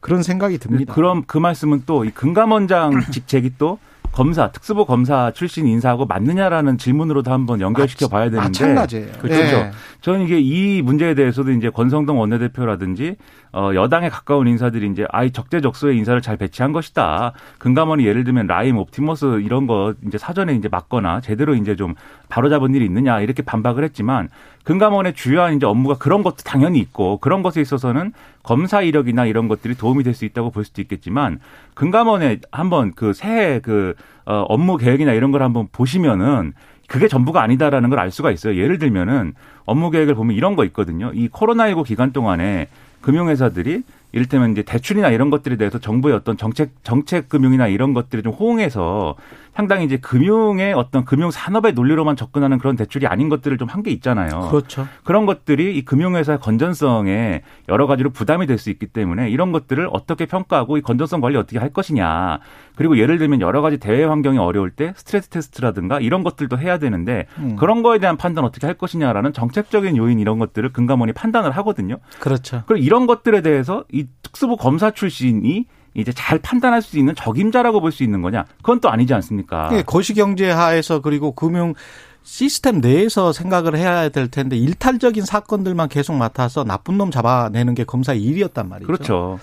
그런 0.00 0.22
생각이 0.22 0.58
듭니다. 0.58 0.94
그럼 0.94 1.24
그 1.26 1.36
말씀은 1.38 1.82
또 1.86 2.04
이 2.04 2.10
금감원장 2.10 3.02
직책이 3.12 3.54
또 3.58 3.78
검사 4.12 4.50
특수부 4.50 4.86
검사 4.86 5.30
출신 5.30 5.66
인사하고 5.66 6.06
맞느냐라는 6.06 6.78
질문으로도 6.78 7.30
한번 7.30 7.60
연결시켜 7.60 8.08
봐야 8.08 8.24
되는데 8.24 8.48
마찬가지예요. 8.48 9.12
그렇죠. 9.20 9.40
예. 9.40 9.70
저는 10.00 10.22
이게 10.22 10.40
이 10.40 10.82
문제에 10.82 11.14
대해서도 11.14 11.52
이제 11.52 11.70
권성동 11.70 12.18
원내대표라든지 12.18 13.16
어 13.52 13.70
여당에 13.74 14.08
가까운 14.08 14.48
인사들이 14.48 14.88
이제 14.90 15.06
아이 15.10 15.30
적재적소에 15.30 15.94
인사를 15.94 16.20
잘 16.22 16.36
배치한 16.36 16.72
것이다. 16.72 17.32
금감원이 17.58 18.04
예를 18.04 18.24
들면 18.24 18.46
라임 18.46 18.78
옵티머스 18.78 19.40
이런 19.42 19.66
거 19.66 19.94
이제 20.06 20.18
사전에 20.18 20.54
이제 20.54 20.68
맞거나 20.68 21.20
제대로 21.20 21.54
이제 21.54 21.76
좀 21.76 21.94
바로잡은 22.28 22.74
일이 22.74 22.84
있느냐 22.84 23.20
이렇게 23.20 23.42
반박을 23.42 23.84
했지만 23.84 24.28
금감원의 24.64 25.14
주요한 25.14 25.56
이제 25.56 25.66
업무가 25.66 25.96
그런 25.96 26.22
것도 26.22 26.36
당연히 26.44 26.78
있고 26.80 27.18
그런 27.18 27.42
것에 27.42 27.60
있어서는 27.60 28.12
검사 28.42 28.82
이력이나 28.82 29.26
이런 29.26 29.48
것들이 29.48 29.74
도움이 29.74 30.04
될 30.04 30.14
수 30.14 30.24
있다고 30.24 30.50
볼 30.50 30.64
수도 30.64 30.82
있겠지만 30.82 31.40
금감원에 31.74 32.38
한번 32.52 32.92
그 32.94 33.12
새해 33.12 33.60
그 33.60 33.94
어, 34.26 34.44
업무 34.48 34.76
계획이나 34.76 35.12
이런 35.12 35.30
걸 35.32 35.42
한번 35.42 35.68
보시면은 35.72 36.52
그게 36.88 37.08
전부가 37.08 37.42
아니다라는 37.42 37.88
걸 37.88 37.98
알 38.00 38.10
수가 38.10 38.30
있어요. 38.32 38.56
예를 38.56 38.78
들면은 38.78 39.34
업무 39.64 39.90
계획을 39.90 40.14
보면 40.14 40.36
이런 40.36 40.56
거 40.56 40.64
있거든요. 40.66 41.10
이 41.14 41.28
코로나19 41.28 41.84
기간 41.86 42.12
동안에 42.12 42.66
금융회사들이 43.00 43.82
이를테면 44.12 44.52
이제 44.52 44.62
대출이나 44.62 45.08
이런 45.10 45.30
것들에 45.30 45.56
대해서 45.56 45.78
정부의 45.78 46.14
어떤 46.16 46.36
정책 46.36 46.70
정책 46.82 47.28
금융이나 47.28 47.68
이런 47.68 47.94
것들을 47.94 48.22
좀 48.24 48.32
호응해서 48.32 49.14
상당히 49.60 49.84
이제 49.84 49.98
금융의 49.98 50.72
어떤 50.72 51.04
금융 51.04 51.30
산업의 51.30 51.74
논리로만 51.74 52.16
접근하는 52.16 52.56
그런 52.58 52.76
대출이 52.76 53.06
아닌 53.06 53.28
것들을 53.28 53.58
좀 53.58 53.68
한 53.68 53.82
게 53.82 53.90
있잖아요. 53.92 54.48
그렇죠. 54.50 54.86
그런 55.04 55.26
것들이 55.26 55.76
이 55.76 55.84
금융회사의 55.84 56.40
건전성에 56.40 57.42
여러 57.68 57.86
가지로 57.86 58.10
부담이 58.10 58.46
될 58.46 58.58
수 58.58 58.68
있기 58.70 58.86
때문에 58.86 59.30
이런 59.30 59.52
것들을 59.52 59.88
어떻게 59.92 60.26
평가하고 60.26 60.76
이 60.76 60.82
건전성 60.82 61.20
관리 61.20 61.36
어떻게 61.36 61.58
할 61.58 61.72
것이냐. 61.72 62.40
그리고 62.74 62.98
예를 62.98 63.18
들면 63.18 63.40
여러 63.40 63.60
가지 63.62 63.78
대외 63.78 64.04
환경이 64.04 64.38
어려울 64.38 64.70
때 64.70 64.92
스트레스 64.96 65.28
테스트라든가 65.28 66.00
이런 66.00 66.22
것들도 66.22 66.58
해야 66.58 66.78
되는데 66.78 67.26
음. 67.38 67.56
그런 67.56 67.82
거에 67.82 67.98
대한 67.98 68.16
판단 68.16 68.44
어떻게 68.44 68.66
할 68.66 68.74
것이냐라는 68.76 69.32
정책적인 69.32 69.96
요인 69.96 70.18
이런 70.18 70.38
것들을 70.38 70.72
금감원이 70.72 71.12
판단을 71.12 71.50
하거든요. 71.52 71.98
그렇죠. 72.18 72.62
그리고 72.66 72.84
이런 72.84 73.06
것들에 73.06 73.40
대해서 73.42 73.84
이 73.92 74.06
특수부 74.22 74.56
검사 74.56 74.90
출신이 74.90 75.66
이제 75.94 76.12
잘 76.12 76.38
판단할 76.38 76.82
수 76.82 76.98
있는 76.98 77.14
적임자라고 77.14 77.80
볼 77.80 77.90
수 77.92 78.02
있는 78.04 78.22
거냐? 78.22 78.44
그건 78.58 78.80
또 78.80 78.88
아니지 78.90 79.12
않습니까? 79.14 79.70
예, 79.72 79.82
거시경제 79.82 80.50
하에서 80.50 81.00
그리고 81.00 81.32
금융 81.32 81.74
시스템 82.22 82.80
내에서 82.80 83.32
생각을 83.32 83.76
해야 83.76 84.08
될 84.10 84.28
텐데 84.28 84.56
일탈적인 84.56 85.24
사건들만 85.24 85.88
계속 85.88 86.14
맡아서 86.14 86.64
나쁜 86.64 86.98
놈 86.98 87.10
잡아내는 87.10 87.74
게 87.74 87.84
검사의 87.84 88.22
일이었단 88.22 88.68
말이죠. 88.68 88.86
그렇죠. 88.86 89.38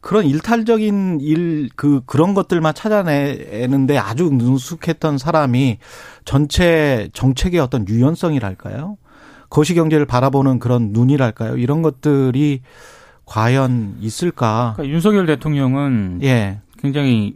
그런 0.00 0.24
일탈적인 0.26 1.18
일, 1.20 1.68
그, 1.76 2.00
그런 2.06 2.32
것들만 2.34 2.74
찾아내는데 2.74 3.98
아주 3.98 4.30
능숙했던 4.32 5.18
사람이 5.18 5.78
전체 6.24 7.08
정책의 7.12 7.60
어떤 7.60 7.86
유연성이랄까요? 7.88 8.96
거시경제를 9.50 10.06
바라보는 10.06 10.58
그런 10.58 10.90
눈이랄까요? 10.92 11.56
이런 11.56 11.82
것들이 11.82 12.60
과연 13.30 13.94
있을까? 14.00 14.72
그러니까 14.74 14.92
윤석열 14.92 15.24
대통령은 15.24 16.18
예. 16.24 16.58
굉장히 16.78 17.34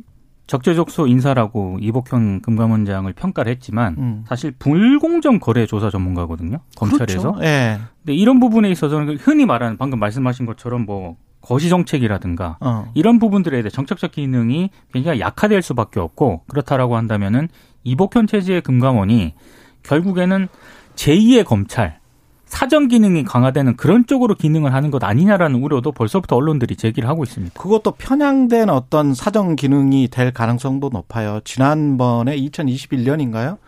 적재적소 0.49 1.07
인사라고 1.07 1.79
이복형 1.81 2.41
금감원장을 2.41 3.11
평가를 3.13 3.53
했지만 3.53 3.95
음. 3.99 4.25
사실 4.27 4.51
불공정 4.51 5.39
거래 5.39 5.67
조사 5.67 5.91
전문가거든요. 5.91 6.59
검찰에서. 6.77 7.33
그렇죠. 7.33 7.45
예. 7.45 7.79
근데 8.03 8.13
이런 8.13 8.41
부분에 8.41 8.71
있어서는 8.71 9.19
흔히 9.19 9.47
말하는 9.47 9.77
방금 9.77 10.01
말씀하신 10.01 10.47
것처럼 10.47 10.85
뭐 10.85 11.17
거시 11.41 11.69
정책이라든가 11.69 12.57
어. 12.59 12.91
이런 12.95 13.21
부분들에 13.21 13.63
대해 13.63 13.71
정책적 13.71 14.11
기능이 14.11 14.71
굉장히 14.93 15.21
약화될 15.21 15.63
수밖에 15.63 16.01
없고 16.01 16.43
그렇다라고 16.49 16.97
한다면은 16.97 17.49
이복현 17.85 18.27
체제의 18.27 18.63
금감원이 18.63 19.35
결국에는 19.85 20.49
제2의 20.97 21.45
검찰 21.45 22.01
사정 22.47 22.89
기능이 22.89 23.25
강화되는 23.25 23.77
그런 23.77 24.07
쪽으로 24.07 24.35
기능을 24.35 24.75
하는 24.75 24.91
것 24.91 25.03
아니냐라는 25.03 25.63
우려도 25.63 25.93
벌써부터 25.93 26.37
언론들이 26.37 26.77
제기를 26.77 27.09
하고 27.09 27.25
있습니다. 27.25 27.61
그것도 27.61 27.93
편향된 27.93 28.71
어떤 28.71 29.15
사정 29.15 29.57
기능이 29.57 30.09
될 30.09 30.33
가능성도 30.33 30.91
높아요. 30.93 31.41
지난번에 31.45 32.37
2021년인가요? 32.37 33.59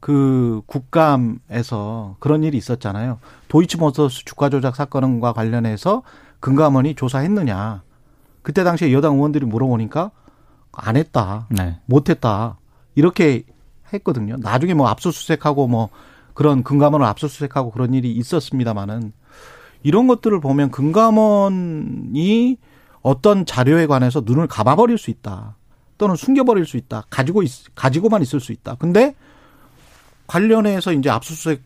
그 0.00 0.62
국감에서 0.66 2.16
그런 2.20 2.44
일이 2.44 2.56
있었잖아요. 2.56 3.18
도이치모터스 3.48 4.24
주가 4.24 4.48
조작 4.48 4.76
사건과 4.76 5.32
관련해서 5.32 6.02
금감원이 6.40 6.94
조사했느냐. 6.94 7.82
그때 8.42 8.62
당시에 8.62 8.92
여당 8.92 9.14
의원들이 9.14 9.46
물어보니까 9.46 10.10
안 10.72 10.96
했다. 10.96 11.46
네. 11.50 11.78
못 11.86 12.08
했다. 12.08 12.58
이렇게 12.94 13.42
했거든요. 13.92 14.36
나중에 14.38 14.74
뭐 14.74 14.88
압수수색하고 14.88 15.66
뭐 15.66 15.88
그런 16.38 16.62
금감원을 16.62 17.04
압수수색하고 17.04 17.72
그런 17.72 17.94
일이 17.94 18.12
있었습니다만은 18.12 19.12
이런 19.82 20.06
것들을 20.06 20.38
보면 20.38 20.70
금감원이 20.70 22.58
어떤 23.02 23.44
자료에 23.44 23.86
관해서 23.86 24.22
눈을 24.24 24.46
감아버릴 24.46 24.98
수 24.98 25.10
있다. 25.10 25.56
또는 25.98 26.14
숨겨버릴 26.14 26.64
수 26.64 26.76
있다. 26.76 27.06
가지고 27.10 27.42
있, 27.42 27.50
가지고만 27.74 28.22
있을 28.22 28.38
수 28.38 28.52
있다. 28.52 28.76
근데 28.76 29.16
관련해서 30.28 30.92
이제 30.92 31.10
압수수색 31.10 31.60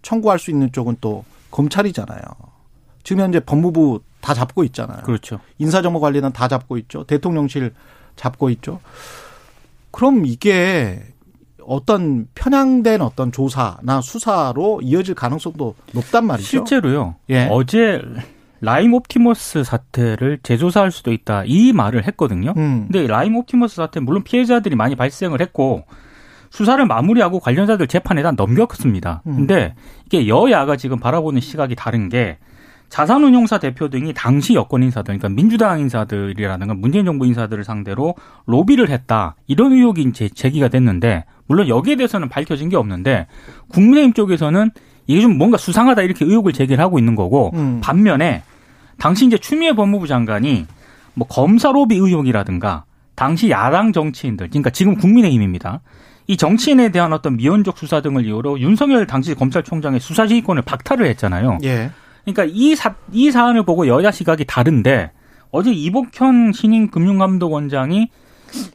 청구할 0.00 0.38
수 0.38 0.50
있는 0.50 0.72
쪽은 0.72 0.96
또 1.02 1.26
검찰이잖아요. 1.50 2.22
지금 3.02 3.22
현재 3.22 3.38
법무부 3.38 4.00
다 4.22 4.32
잡고 4.32 4.64
있잖아요. 4.64 5.02
그렇죠. 5.02 5.40
인사정보관리단 5.58 6.32
다 6.32 6.48
잡고 6.48 6.78
있죠. 6.78 7.04
대통령실 7.04 7.74
잡고 8.16 8.48
있죠. 8.48 8.80
그럼 9.90 10.24
이게 10.24 11.04
어떤 11.66 12.26
편향된 12.34 13.02
어떤 13.02 13.32
조사나 13.32 14.00
수사로 14.02 14.80
이어질 14.82 15.14
가능성도 15.14 15.74
높단 15.92 16.26
말이죠. 16.26 16.48
실제로요. 16.48 17.16
예. 17.30 17.48
어제 17.50 18.00
라임 18.60 18.94
옵티머스 18.94 19.64
사태를 19.64 20.38
재조사할 20.42 20.90
수도 20.90 21.12
있다 21.12 21.42
이 21.46 21.72
말을 21.72 22.06
했거든요. 22.06 22.54
음. 22.56 22.88
근데 22.90 23.06
라임 23.06 23.36
옵티머스 23.36 23.76
사태 23.76 24.00
물론 24.00 24.24
피해자들이 24.24 24.76
많이 24.76 24.96
발생을 24.96 25.40
했고 25.40 25.84
수사를 26.50 26.84
마무리하고 26.86 27.40
관련자들 27.40 27.86
재판에다 27.86 28.32
넘겼습니다. 28.32 29.22
음. 29.26 29.36
근데 29.36 29.74
이게 30.06 30.26
여야가 30.26 30.76
지금 30.76 30.98
바라보는 30.98 31.40
시각이 31.40 31.74
다른 31.74 32.08
게 32.08 32.38
자산운용사 32.88 33.58
대표 33.58 33.88
등이 33.88 34.14
당시 34.14 34.54
여권 34.54 34.82
인사들, 34.84 35.18
그러니까 35.18 35.28
민주당 35.28 35.80
인사들이라든가 35.80 36.74
문재인 36.74 37.04
정부 37.04 37.26
인사들을 37.26 37.64
상대로 37.64 38.14
로비를 38.46 38.90
했다 38.90 39.34
이런 39.48 39.72
의혹이 39.72 40.02
이제 40.02 40.28
제기가 40.28 40.68
됐는데 40.68 41.24
물론 41.46 41.68
여기에 41.68 41.96
대해서는 41.96 42.28
밝혀진 42.28 42.68
게 42.68 42.76
없는데 42.76 43.26
국민의힘 43.68 44.12
쪽에서는 44.14 44.70
이게 45.06 45.20
좀 45.20 45.38
뭔가 45.38 45.56
수상하다 45.56 46.02
이렇게 46.02 46.24
의혹을 46.24 46.52
제기를 46.52 46.82
하고 46.82 46.98
있는 46.98 47.14
거고 47.14 47.52
음. 47.54 47.80
반면에 47.82 48.42
당시 48.98 49.26
이제 49.26 49.38
추미애 49.38 49.72
법무부 49.72 50.06
장관이 50.06 50.66
뭐 51.14 51.26
검사 51.28 51.70
로비 51.70 51.96
의혹이라든가 51.96 52.84
당시 53.14 53.50
야당 53.50 53.92
정치인들, 53.92 54.48
그러니까 54.50 54.70
지금 54.70 54.94
국민의힘입니다. 54.96 55.80
이 56.26 56.36
정치인에 56.36 56.90
대한 56.90 57.12
어떤 57.12 57.36
미온적 57.36 57.78
수사 57.78 58.00
등을 58.00 58.26
이유로 58.26 58.60
윤석열 58.60 59.06
당시 59.06 59.34
검찰총장의 59.34 60.00
수사 60.00 60.26
지휘권을 60.26 60.62
박탈을 60.62 61.06
했잖아요. 61.06 61.58
예. 61.64 61.90
그러니까 62.24 62.44
이 62.52 62.74
사, 62.74 62.94
이 63.12 63.30
사안을 63.30 63.62
보고 63.62 63.86
여야 63.86 64.10
시각이 64.10 64.44
다른데 64.44 65.12
어제 65.50 65.72
이복현 65.72 66.52
신임 66.52 66.90
금융감독원장이 66.90 68.10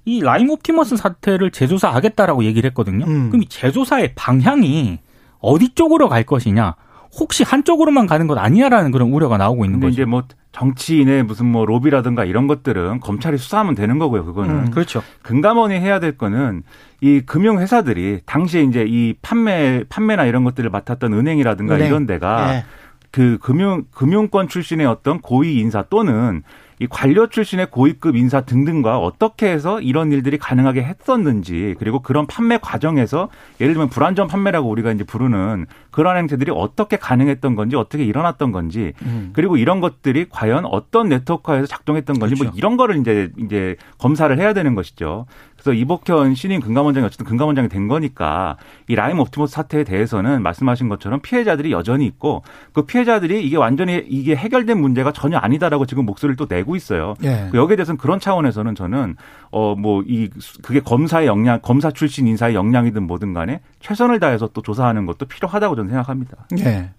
이 0.05 0.21
라임 0.21 0.49
옵티머스 0.49 0.97
사태를 0.97 1.51
재조사하겠다라고 1.51 2.43
얘기를 2.43 2.67
했거든요. 2.69 3.05
음. 3.05 3.29
그럼 3.29 3.43
이 3.43 3.47
재조사의 3.47 4.13
방향이 4.15 4.99
어디 5.39 5.69
쪽으로 5.75 6.09
갈 6.09 6.23
것이냐? 6.23 6.75
혹시 7.13 7.43
한쪽으로만 7.43 8.07
가는 8.07 8.27
것 8.27 8.37
아니냐라는 8.37 8.91
그런 8.91 9.11
우려가 9.11 9.37
나오고 9.37 9.65
있는 9.65 9.79
거죠. 9.79 9.91
이제 9.91 10.05
뭐 10.05 10.23
정치인의 10.53 11.23
무슨 11.23 11.45
뭐 11.45 11.65
로비라든가 11.65 12.25
이런 12.25 12.47
것들은 12.47 12.99
검찰이 12.99 13.37
수사하면 13.37 13.75
되는 13.75 13.99
거고요. 13.99 14.25
그거는 14.25 14.55
음. 14.55 14.71
그렇죠. 14.71 15.01
금감원이 15.21 15.75
해야 15.75 15.99
될 15.99 16.17
거는 16.17 16.63
이 17.01 17.21
금융 17.25 17.59
회사들이 17.59 18.21
당시에 18.25 18.63
이제 18.63 18.85
이 18.87 19.13
판매 19.21 19.83
판매나 19.89 20.25
이런 20.25 20.43
것들을 20.43 20.69
맡았던 20.69 21.13
은행이라든가 21.13 21.75
은행. 21.75 21.87
이런 21.87 22.05
데가 22.05 22.55
예. 22.55 22.65
그 23.11 23.37
금융 23.41 23.83
금융권 23.91 24.47
출신의 24.47 24.85
어떤 24.87 25.19
고위 25.19 25.59
인사 25.59 25.83
또는 25.83 26.43
이 26.81 26.87
관료 26.87 27.27
출신의 27.27 27.69
고위급 27.69 28.15
인사 28.15 28.41
등등과 28.41 28.97
어떻게 28.97 29.47
해서 29.51 29.79
이런 29.79 30.11
일들이 30.11 30.39
가능하게 30.39 30.81
했었는지 30.81 31.75
그리고 31.77 32.01
그런 32.01 32.25
판매 32.25 32.57
과정에서 32.57 33.29
예를 33.59 33.75
들면 33.75 33.89
불안전 33.89 34.27
판매라고 34.27 34.67
우리가 34.67 34.91
이제 34.91 35.03
부르는 35.03 35.67
그런 35.91 36.17
행태들이 36.17 36.51
어떻게 36.51 36.97
가능했던 36.97 37.53
건지 37.53 37.75
어떻게 37.75 38.03
일어났던 38.03 38.51
건지 38.51 38.93
음. 39.03 39.29
그리고 39.33 39.57
이런 39.57 39.79
것들이 39.79 40.25
과연 40.27 40.65
어떤 40.65 41.09
네트워크에서 41.09 41.67
작동했던 41.67 42.17
건지 42.17 42.33
뭐 42.33 42.39
그렇죠. 42.39 42.51
뭐 42.51 42.57
이런 42.57 42.77
거를 42.77 42.97
이제 42.97 43.31
이제 43.37 43.75
검사를 43.99 44.35
해야 44.35 44.53
되는 44.53 44.73
것이죠. 44.73 45.27
그래서 45.61 45.73
이복현 45.79 46.33
신임 46.33 46.59
금감원장이 46.59 47.05
어쨌든 47.05 47.25
금감원장이 47.25 47.69
된 47.69 47.87
거니까 47.87 48.57
이 48.87 48.95
라임 48.95 49.19
옵티머스 49.19 49.53
사태에 49.53 49.83
대해서는 49.83 50.41
말씀하신 50.41 50.89
것처럼 50.89 51.19
피해자들이 51.21 51.71
여전히 51.71 52.05
있고 52.07 52.41
그 52.73 52.83
피해자들이 52.83 53.45
이게 53.45 53.57
완전히 53.57 54.03
이게 54.07 54.35
해결된 54.35 54.79
문제가 54.79 55.11
전혀 55.11 55.37
아니다라고 55.37 55.85
지금 55.85 56.05
목소리를 56.05 56.35
또 56.35 56.47
내고 56.49 56.75
있어요. 56.75 57.13
예. 57.23 57.47
그 57.51 57.57
여기에 57.57 57.75
대해서는 57.75 57.97
그런 57.97 58.19
차원에서는 58.19 58.73
저는 58.75 59.15
어 59.51 59.75
뭐 59.75 60.01
이 60.07 60.29
그게 60.63 60.79
검사의 60.79 61.27
역량, 61.27 61.59
검사 61.61 61.91
출신 61.91 62.25
인사의 62.27 62.55
역량이든 62.55 63.03
뭐든 63.03 63.33
간에 63.33 63.61
최선을 63.81 64.19
다해서 64.19 64.49
또 64.53 64.61
조사하는 64.61 65.05
것도 65.05 65.25
필요하다고 65.27 65.75
저는 65.75 65.89
생각합니다. 65.89 66.37
예. 66.59 66.89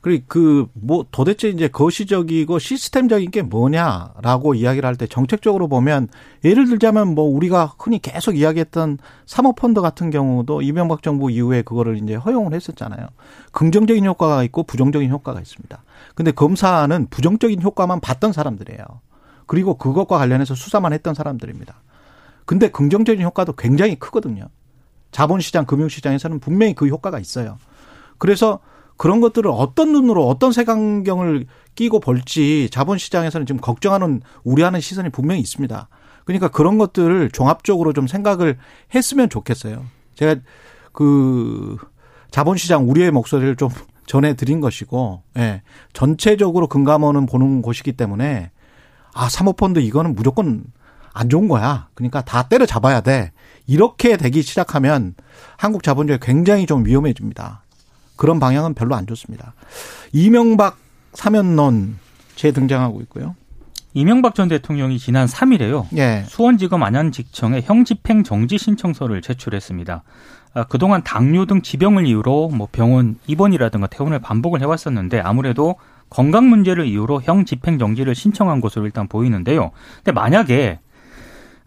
그리고 0.00 0.24
그 0.28 0.66
뭐 0.72 1.04
도대체 1.10 1.48
이제 1.48 1.68
거시적이고 1.68 2.58
시스템적인 2.58 3.30
게 3.30 3.42
뭐냐라고 3.42 4.54
이야기를 4.54 4.86
할 4.86 4.96
때 4.96 5.06
정책적으로 5.06 5.68
보면 5.68 6.08
예를 6.44 6.66
들자면 6.66 7.14
뭐 7.14 7.24
우리가 7.24 7.74
흔히 7.78 7.98
계속 7.98 8.36
이야기했던 8.36 8.98
사모펀드 9.26 9.80
같은 9.80 10.10
경우도 10.10 10.62
이명박 10.62 11.02
정부 11.02 11.30
이후에 11.30 11.62
그거를 11.62 11.98
이제 12.02 12.14
허용을 12.14 12.54
했었잖아요. 12.54 13.06
긍정적인 13.52 14.04
효과가 14.04 14.42
있고 14.44 14.62
부정적인 14.64 15.10
효과가 15.10 15.40
있습니다. 15.40 15.82
근데 16.14 16.30
검사는 16.32 17.06
부정적인 17.10 17.62
효과만 17.62 18.00
봤던 18.00 18.32
사람들이에요. 18.32 18.84
그리고 19.46 19.74
그것과 19.74 20.18
관련해서 20.18 20.54
수사만 20.54 20.92
했던 20.92 21.14
사람들입니다. 21.14 21.82
근데 22.46 22.68
긍정적인 22.68 23.22
효과도 23.22 23.52
굉장히 23.52 23.96
크거든요. 23.96 24.44
자본시장, 25.12 25.66
금융시장에서는 25.66 26.40
분명히 26.40 26.74
그 26.74 26.86
효과가 26.88 27.18
있어요. 27.18 27.58
그래서 28.18 28.60
그런 29.00 29.22
것들을 29.22 29.50
어떤 29.50 29.92
눈으로 29.92 30.28
어떤 30.28 30.52
색안경을 30.52 31.46
끼고 31.74 32.00
볼지 32.00 32.68
자본시장에서는 32.70 33.46
지금 33.46 33.58
걱정하는 33.58 34.20
우려하는 34.44 34.82
시선이 34.82 35.08
분명히 35.08 35.40
있습니다. 35.40 35.88
그러니까 36.26 36.48
그런 36.48 36.76
것들을 36.76 37.30
종합적으로 37.30 37.94
좀 37.94 38.06
생각을 38.06 38.58
했으면 38.94 39.30
좋겠어요. 39.30 39.86
제가 40.16 40.36
그 40.92 41.78
자본시장 42.30 42.90
우려의 42.90 43.10
목소리를 43.10 43.56
좀 43.56 43.70
전해드린 44.04 44.60
것이고, 44.60 45.22
예. 45.38 45.62
전체적으로 45.94 46.66
금감원은 46.66 47.24
보는 47.24 47.62
곳이기 47.62 47.92
때문에 47.92 48.50
아 49.14 49.30
사모펀드 49.30 49.78
이거는 49.78 50.14
무조건 50.14 50.64
안 51.14 51.30
좋은 51.30 51.48
거야. 51.48 51.88
그러니까 51.94 52.20
다 52.20 52.48
때려잡아야 52.48 53.00
돼. 53.00 53.32
이렇게 53.66 54.18
되기 54.18 54.42
시작하면 54.42 55.14
한국 55.56 55.84
자본주의 55.84 56.18
굉장히 56.20 56.66
좀 56.66 56.84
위험해집니다. 56.84 57.62
그런 58.20 58.38
방향은 58.38 58.74
별로 58.74 58.94
안 58.96 59.06
좋습니다. 59.06 59.54
이명박 60.12 60.76
사면론 61.14 61.96
재등장하고 62.36 63.00
있고요. 63.00 63.34
이명박 63.94 64.34
전 64.34 64.46
대통령이 64.46 64.98
지난 64.98 65.26
3일에요. 65.26 65.86
예. 65.96 66.24
수원지검 66.28 66.82
안양직청에 66.82 67.62
형집행 67.62 68.22
정지 68.22 68.58
신청서를 68.58 69.22
제출했습니다. 69.22 70.02
아, 70.52 70.64
그동안 70.64 71.02
당뇨 71.02 71.46
등 71.46 71.62
지병을 71.62 72.06
이유로 72.06 72.50
뭐 72.50 72.68
병원 72.70 73.16
입원이라든가 73.26 73.86
퇴원을 73.86 74.18
반복을 74.18 74.60
해왔었는데 74.60 75.20
아무래도 75.20 75.76
건강 76.10 76.50
문제를 76.50 76.84
이유로 76.84 77.22
형 77.22 77.46
집행 77.46 77.78
정지를 77.78 78.14
신청한 78.14 78.60
것으로 78.60 78.84
일단 78.84 79.08
보이는데요. 79.08 79.70
근데 79.96 80.12
만약에 80.12 80.78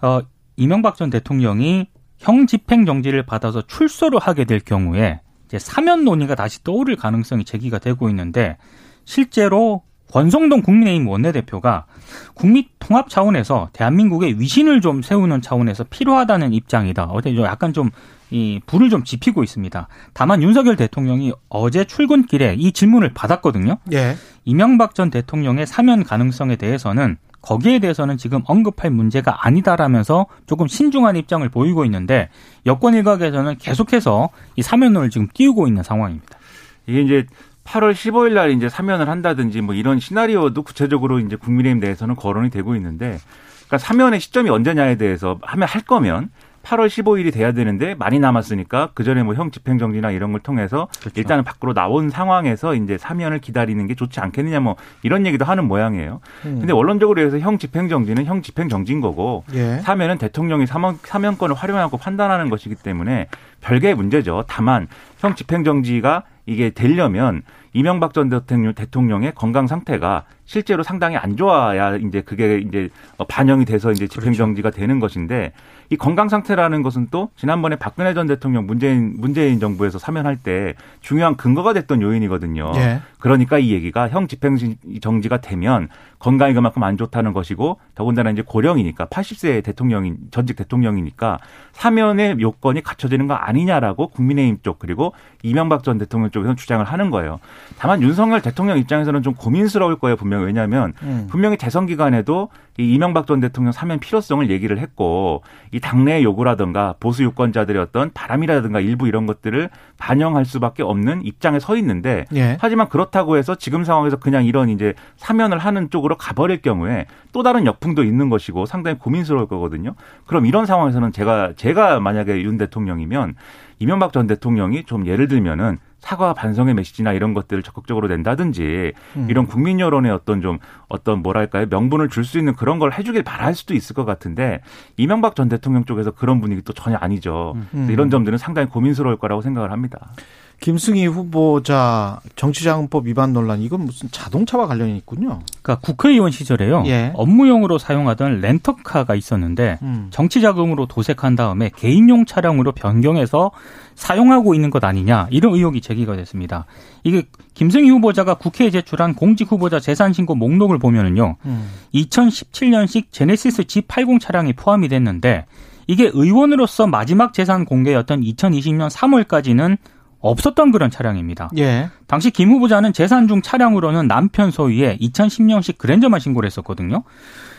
어 0.04 0.22
이명박 0.56 0.98
전 0.98 1.10
대통령이 1.10 1.88
형 2.20 2.46
집행 2.46 2.86
정지를 2.86 3.26
받아서 3.26 3.64
출소를 3.66 4.20
하게 4.20 4.46
될 4.46 4.60
경우에 4.60 5.20
이제 5.54 5.60
사면 5.60 6.04
논의가 6.04 6.34
다시 6.34 6.64
떠오를 6.64 6.96
가능성이 6.96 7.46
제기가 7.46 7.78
되고 7.78 8.10
있는데 8.10 8.58
실제로 9.06 9.84
권성동 10.12 10.64
국민의힘 10.64 11.08
원내대표가 11.08 11.86
국민 12.34 12.66
통합 12.80 13.10
차원에서 13.10 13.70
대한민국의 13.74 14.40
위신을 14.40 14.82
좀 14.82 15.04
세우는 15.04 15.42
차원에서 15.42 15.86
필요하다는 15.86 16.54
입장이다. 16.54 17.06
어제 17.06 17.36
약간 17.38 17.72
좀 17.72 17.92
이 18.34 18.60
불을 18.66 18.90
좀 18.90 19.04
지피고 19.04 19.44
있습니다. 19.44 19.88
다만 20.14 20.42
윤석열 20.42 20.76
대통령이 20.76 21.34
어제 21.50 21.86
출근길에 21.86 22.56
이 22.58 22.72
질문을 22.72 23.14
받았거든요. 23.14 23.78
예. 23.94 24.16
이명박 24.44 24.96
전 24.96 25.12
대통령의 25.12 25.68
사면 25.68 26.04
가능성에 26.04 26.56
대해서는 26.56 27.18
거기에 27.44 27.80
대해서는 27.80 28.18
지금 28.18 28.42
언급할 28.46 28.90
문제가 28.90 29.46
아니다라면서 29.46 30.26
조금 30.48 30.68
신중한 30.68 31.18
입장을 31.18 31.48
보이고 31.50 31.86
있는데 31.86 32.30
여권 32.66 32.96
일각에서는 32.96 33.58
계속해서 33.58 34.30
이 34.56 34.62
사면론을 34.62 35.10
지금 35.10 35.28
띄우고 35.34 35.68
있는 35.68 35.84
상황입니다. 35.84 36.40
이게 36.88 37.02
이제 37.02 37.26
8월 37.66 37.94
15일 37.94 38.34
날 38.34 38.52
이제 38.52 38.70
사면을 38.70 39.10
한다든지 39.10 39.62
뭐 39.62 39.76
이런 39.76 40.00
시나리오도 40.00 40.64
구체적으로 40.64 41.20
이제 41.20 41.36
국민의힘 41.36 41.80
내에서는 41.80 42.16
거론이 42.16 42.50
되고 42.50 42.76
있는데 42.76 43.20
그러니까 43.68 43.78
사면의 43.78 44.20
시점이 44.20 44.50
언제냐에 44.50 44.96
대해서 44.96 45.38
하면 45.42 45.68
할 45.68 45.82
거면 45.82 46.30
8월 46.64 46.88
15일이 46.88 47.34
돼야 47.34 47.52
되는데 47.52 47.94
많이 47.96 48.20
남았으니까 48.20 48.90
그 48.94 49.04
전에 49.04 49.22
뭐 49.22 49.34
형 49.36 49.52
집행정지나 49.52 50.12
이런 50.12 50.32
걸 50.32 50.42
통해서 50.42 50.88
그렇죠. 51.00 51.20
일단은 51.20 51.44
밖으로 51.44 51.74
나온 51.74 52.10
상황에서 52.10 52.76
이제 52.76 52.98
사면을 52.98 53.40
기다리는 53.40 53.86
게 53.88 53.96
좋지 53.96 54.20
않겠느냐 54.20 54.60
뭐 54.60 54.76
이런 55.02 55.26
얘기도 55.26 55.44
하는 55.46 55.66
모양이에요. 55.66 56.22
음. 56.46 56.60
근데 56.60 56.72
원론적으로 56.72 57.20
해서 57.22 57.40
형 57.40 57.58
집행정지는 57.58 58.26
형 58.26 58.42
집행정지인 58.42 59.02
거고 59.02 59.44
예. 59.54 59.80
사면은 59.80 60.18
대통령이 60.18 60.66
사면, 60.68 60.98
사면권을 61.04 61.56
활용하고 61.56 61.98
판단하는 61.98 62.50
것이기 62.50 62.76
때문에 62.76 63.28
별개의 63.62 63.96
문제죠. 63.96 64.46
다만 64.48 64.88
형 65.20 65.36
집행정지가 65.36 66.24
이게 66.46 66.70
되려면 66.70 67.42
이명박 67.74 68.14
전 68.14 68.30
대통령의 68.30 69.34
건강 69.36 69.68
상태가 69.68 70.26
실제로 70.46 70.84
상당히 70.84 71.16
안 71.16 71.38
좋아야 71.38 71.96
이제 71.96 72.22
그게 72.22 72.58
이제 72.58 72.90
반영이 73.28 73.66
돼서 73.66 73.92
이제 73.92 74.08
집행정지가 74.08 74.70
그렇죠. 74.70 74.82
되는 74.82 75.00
것인데 75.00 75.54
이 75.90 75.96
건강 75.96 76.30
상태라는 76.30 76.82
것은 76.84 77.08
또 77.12 77.30
지난번에 77.36 77.76
박근혜 77.76 78.14
전 78.14 78.28
대통령 78.28 78.66
문재인 78.66 79.14
문재인 79.18 79.60
정부에서 79.60 80.00
사면할 80.00 80.38
때 80.38 80.74
중요한 81.02 81.36
근거가 81.36 81.74
됐던 81.74 82.02
요인이거든요. 82.02 82.72
예. 82.76 83.02
그러니까 83.20 83.58
이 83.58 83.72
얘기가 83.72 84.10
형 84.10 84.28
집행 84.28 84.58
정지가 85.02 85.42
되면 85.42 85.88
건강이 86.20 86.54
그만큼 86.54 86.84
안 86.84 86.98
좋다는 86.98 87.34
것이고 87.34 87.80
더군다나 87.96 88.32
이제 88.32 88.42
고령이니까 88.42 89.06
80세 89.06 89.64
대통령인 89.64 90.18
전직 90.32 90.56
대통령이니까 90.56 91.40
사면의 91.72 92.38
요건이 92.40 92.82
갖춰지는 92.84 93.28
거 93.28 93.34
아니냐라고 93.34 94.08
국민의힘 94.08 94.60
쪽 94.64 94.80
그리고 94.80 95.14
이명박 95.42 95.84
전 95.84 95.98
대통령 95.98 96.32
쪽에서는 96.32 96.56
주장을 96.56 96.84
하는 96.84 97.10
거예요. 97.10 97.40
다만 97.78 98.02
윤석열 98.02 98.42
대통령 98.42 98.78
입장에서는 98.78 99.22
좀 99.24 99.34
고민스러울 99.34 99.98
거예요 99.98 100.16
분명히 100.16 100.46
왜냐하면 100.46 100.94
음. 101.04 101.28
분명히 101.30 101.58
재선 101.58 101.86
기간에도 101.86 102.50
이 102.78 102.94
이명박 102.94 103.28
전 103.28 103.40
대통령 103.40 103.72
사면 103.72 104.00
필요성을 104.00 104.50
얘기를 104.50 104.80
했고 104.80 105.44
이 105.72 105.80
당내 105.80 106.24
요구라든가 106.24 106.96
보수 107.00 107.24
유권자들의 107.24 107.80
어떤 107.80 108.12
바람이라든가 108.14 108.80
일부 108.80 109.08
이런 109.08 109.28
것들을 109.28 109.70
반영할 109.98 110.46
수밖에 110.46 110.82
없는 110.82 111.24
입장에 111.24 111.60
서 111.60 111.78
있는데 111.78 112.26
예. 112.34 112.58
하지만 112.60 112.90
그렇다고 112.90 113.38
해서 113.38 113.56
지금 113.56 113.84
상황에서 113.84 114.18
그냥 114.18 114.46
이런 114.46 114.70
이제 114.70 114.94
사면을 115.18 115.60
하는 115.60 115.90
쪽으로 115.92 116.18
가버릴 116.18 116.62
경우에 116.62 117.06
또 117.32 117.44
다른 117.44 117.66
역풍도 117.66 118.04
있는 118.04 118.30
것이고 118.30 118.66
상당히 118.66 118.98
고민스러울 118.98 119.48
거거든요. 119.48 119.94
그럼 120.26 120.46
이런 120.46 120.66
상황에서는 120.66 121.12
제가 121.12 121.54
제가 121.56 122.00
만약에 122.00 122.42
윤 122.42 122.58
대통령이면 122.58 123.36
이명박 123.80 124.14
전 124.14 124.28
대통령이 124.28 124.86
좀 124.86 125.06
예를 125.06 125.28
들면은 125.28 125.78
사과 126.04 126.34
반성의 126.34 126.74
메시지나 126.74 127.14
이런 127.14 127.34
것들을 127.34 127.64
적극적으로 127.64 128.10
낸다든지 128.10 128.92
음. 129.16 129.28
이런 129.30 129.48
국민 129.48 129.80
여론의 129.80 130.12
어떤 130.12 130.42
좀 130.42 130.60
어떤 130.90 131.22
뭐랄까요 131.22 131.68
명분을 131.70 132.10
줄 132.10 132.24
수 132.24 132.38
있는 132.38 132.56
그런 132.56 132.80
걸 132.80 132.94
해주길 132.94 133.24
바랄 133.24 133.54
수도 133.54 133.74
있을 133.74 133.94
것 133.94 134.04
같은데 134.06 134.62
이명박 134.98 135.36
전 135.36 135.48
대통령 135.50 135.84
쪽에서 135.86 136.12
그런 136.12 136.40
분위기 136.42 136.62
또 136.62 136.72
전혀 136.74 136.98
아니죠. 136.98 137.56
음. 137.74 137.88
이런 137.90 138.10
점들은 138.10 138.38
상당히 138.38 138.68
고민스러울 138.70 139.18
거라고 139.18 139.42
생각을 139.42 139.72
합니다. 139.72 140.12
김승희 140.60 141.08
후보자 141.08 142.22
정치자금법 142.36 143.06
위반 143.08 143.34
논란 143.34 143.62
이건 143.62 143.82
무슨 143.82 144.10
자동차와 144.12 144.68
관련이 144.68 144.96
있군요. 144.98 145.42
그러니까 145.62 145.76
국회의원 145.86 146.32
시절에요. 146.32 146.84
예. 146.88 147.12
업무용으로 147.16 147.78
사용하던 147.78 148.40
렌터카가 148.40 149.16
있었는데 149.16 149.80
음. 149.82 150.08
정치자금으로 150.12 150.86
도색한 150.86 151.36
다음에 151.36 151.70
개인용 151.76 152.26
차량으로 152.26 152.72
변경해서 152.72 153.52
사용하고 153.96 154.56
있는 154.56 154.70
것 154.70 154.84
아니냐 154.84 155.28
이런 155.32 155.54
의혹이 155.54 155.82
제기가 155.82 156.16
됐습니다. 156.16 156.66
이게 157.04 157.24
김승희 157.56 157.90
후보자가 157.90 158.36
국회에 158.36 158.70
제출한 158.70 159.14
공직 159.16 159.52
후보자 159.52 159.80
재산 159.80 160.14
신고 160.14 160.34
목록을 160.34 160.80
보면은요. 160.80 161.36
음. 161.46 161.70
2017년식 161.94 163.08
제네시스 163.12 163.64
G80 163.64 164.22
차량이 164.22 164.54
포함이 164.54 164.88
됐는데 164.88 165.46
이게 165.88 166.10
의원으로서 166.14 166.88
마지막 166.88 167.34
재산 167.34 167.66
공개였던 167.66 168.22
2020년 168.22 168.90
3월까지는 168.90 169.78
없었던 170.24 170.72
그런 170.72 170.90
차량입니다. 170.90 171.50
예. 171.58 171.90
당시 172.08 172.32
김 172.32 172.50
후보자는 172.50 172.94
재산 172.94 173.28
중 173.28 173.42
차량으로는 173.42 174.08
남편 174.08 174.52
소유의 174.52 174.98
2010년식 175.00 175.78
그랜저만 175.78 176.20
신고를 176.22 176.48
했었거든요. 176.48 177.04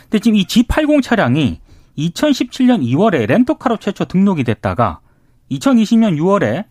근데 0.03 0.19
지금 0.19 0.35
이 0.35 0.45
G80 0.45 1.03
차량이 1.03 1.59
2017년 1.97 2.81
2월에 2.83 3.27
렌터카로 3.27 3.77
최초 3.77 4.05
등록이 4.05 4.43
됐다가 4.43 4.99
2020년 5.51 6.17
6월에 6.17 6.65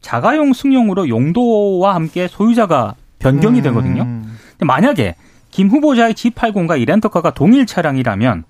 자가용 0.00 0.52
승용으로 0.52 1.08
용도와 1.08 1.94
함께 1.96 2.28
소유자가 2.28 2.94
변경이 3.18 3.60
되거든요. 3.62 4.02
음. 4.02 4.38
근데 4.52 4.64
만약에 4.64 5.16
김 5.50 5.68
후보자의 5.68 6.14
G80과 6.14 6.80
이 6.80 6.84
렌터카가 6.84 7.32
동일 7.34 7.66
차량이라면 7.66 8.44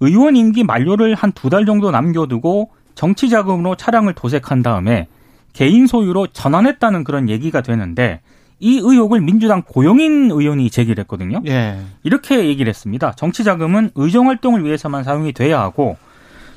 의원 0.00 0.36
임기 0.36 0.64
만료를 0.64 1.14
한 1.14 1.32
두 1.32 1.50
달 1.50 1.66
정도 1.66 1.90
남겨두고 1.90 2.70
정치 2.94 3.28
자금으로 3.28 3.76
차량을 3.76 4.14
도색한 4.14 4.62
다음에 4.62 5.06
개인 5.52 5.86
소유로 5.86 6.28
전환했다는 6.28 7.04
그런 7.04 7.28
얘기가 7.28 7.60
되는데 7.60 8.20
이 8.58 8.78
의혹을 8.78 9.20
민주당 9.20 9.62
고영인 9.62 10.30
의원이 10.30 10.70
제기를 10.70 11.02
했거든요. 11.02 11.40
예. 11.46 11.80
이렇게 12.02 12.46
얘기를 12.46 12.68
했습니다. 12.68 13.12
정치 13.12 13.42
자금은 13.42 13.90
의정 13.94 14.28
활동을 14.28 14.64
위해서만 14.64 15.02
사용이 15.02 15.32
돼야 15.32 15.60
하고 15.60 15.96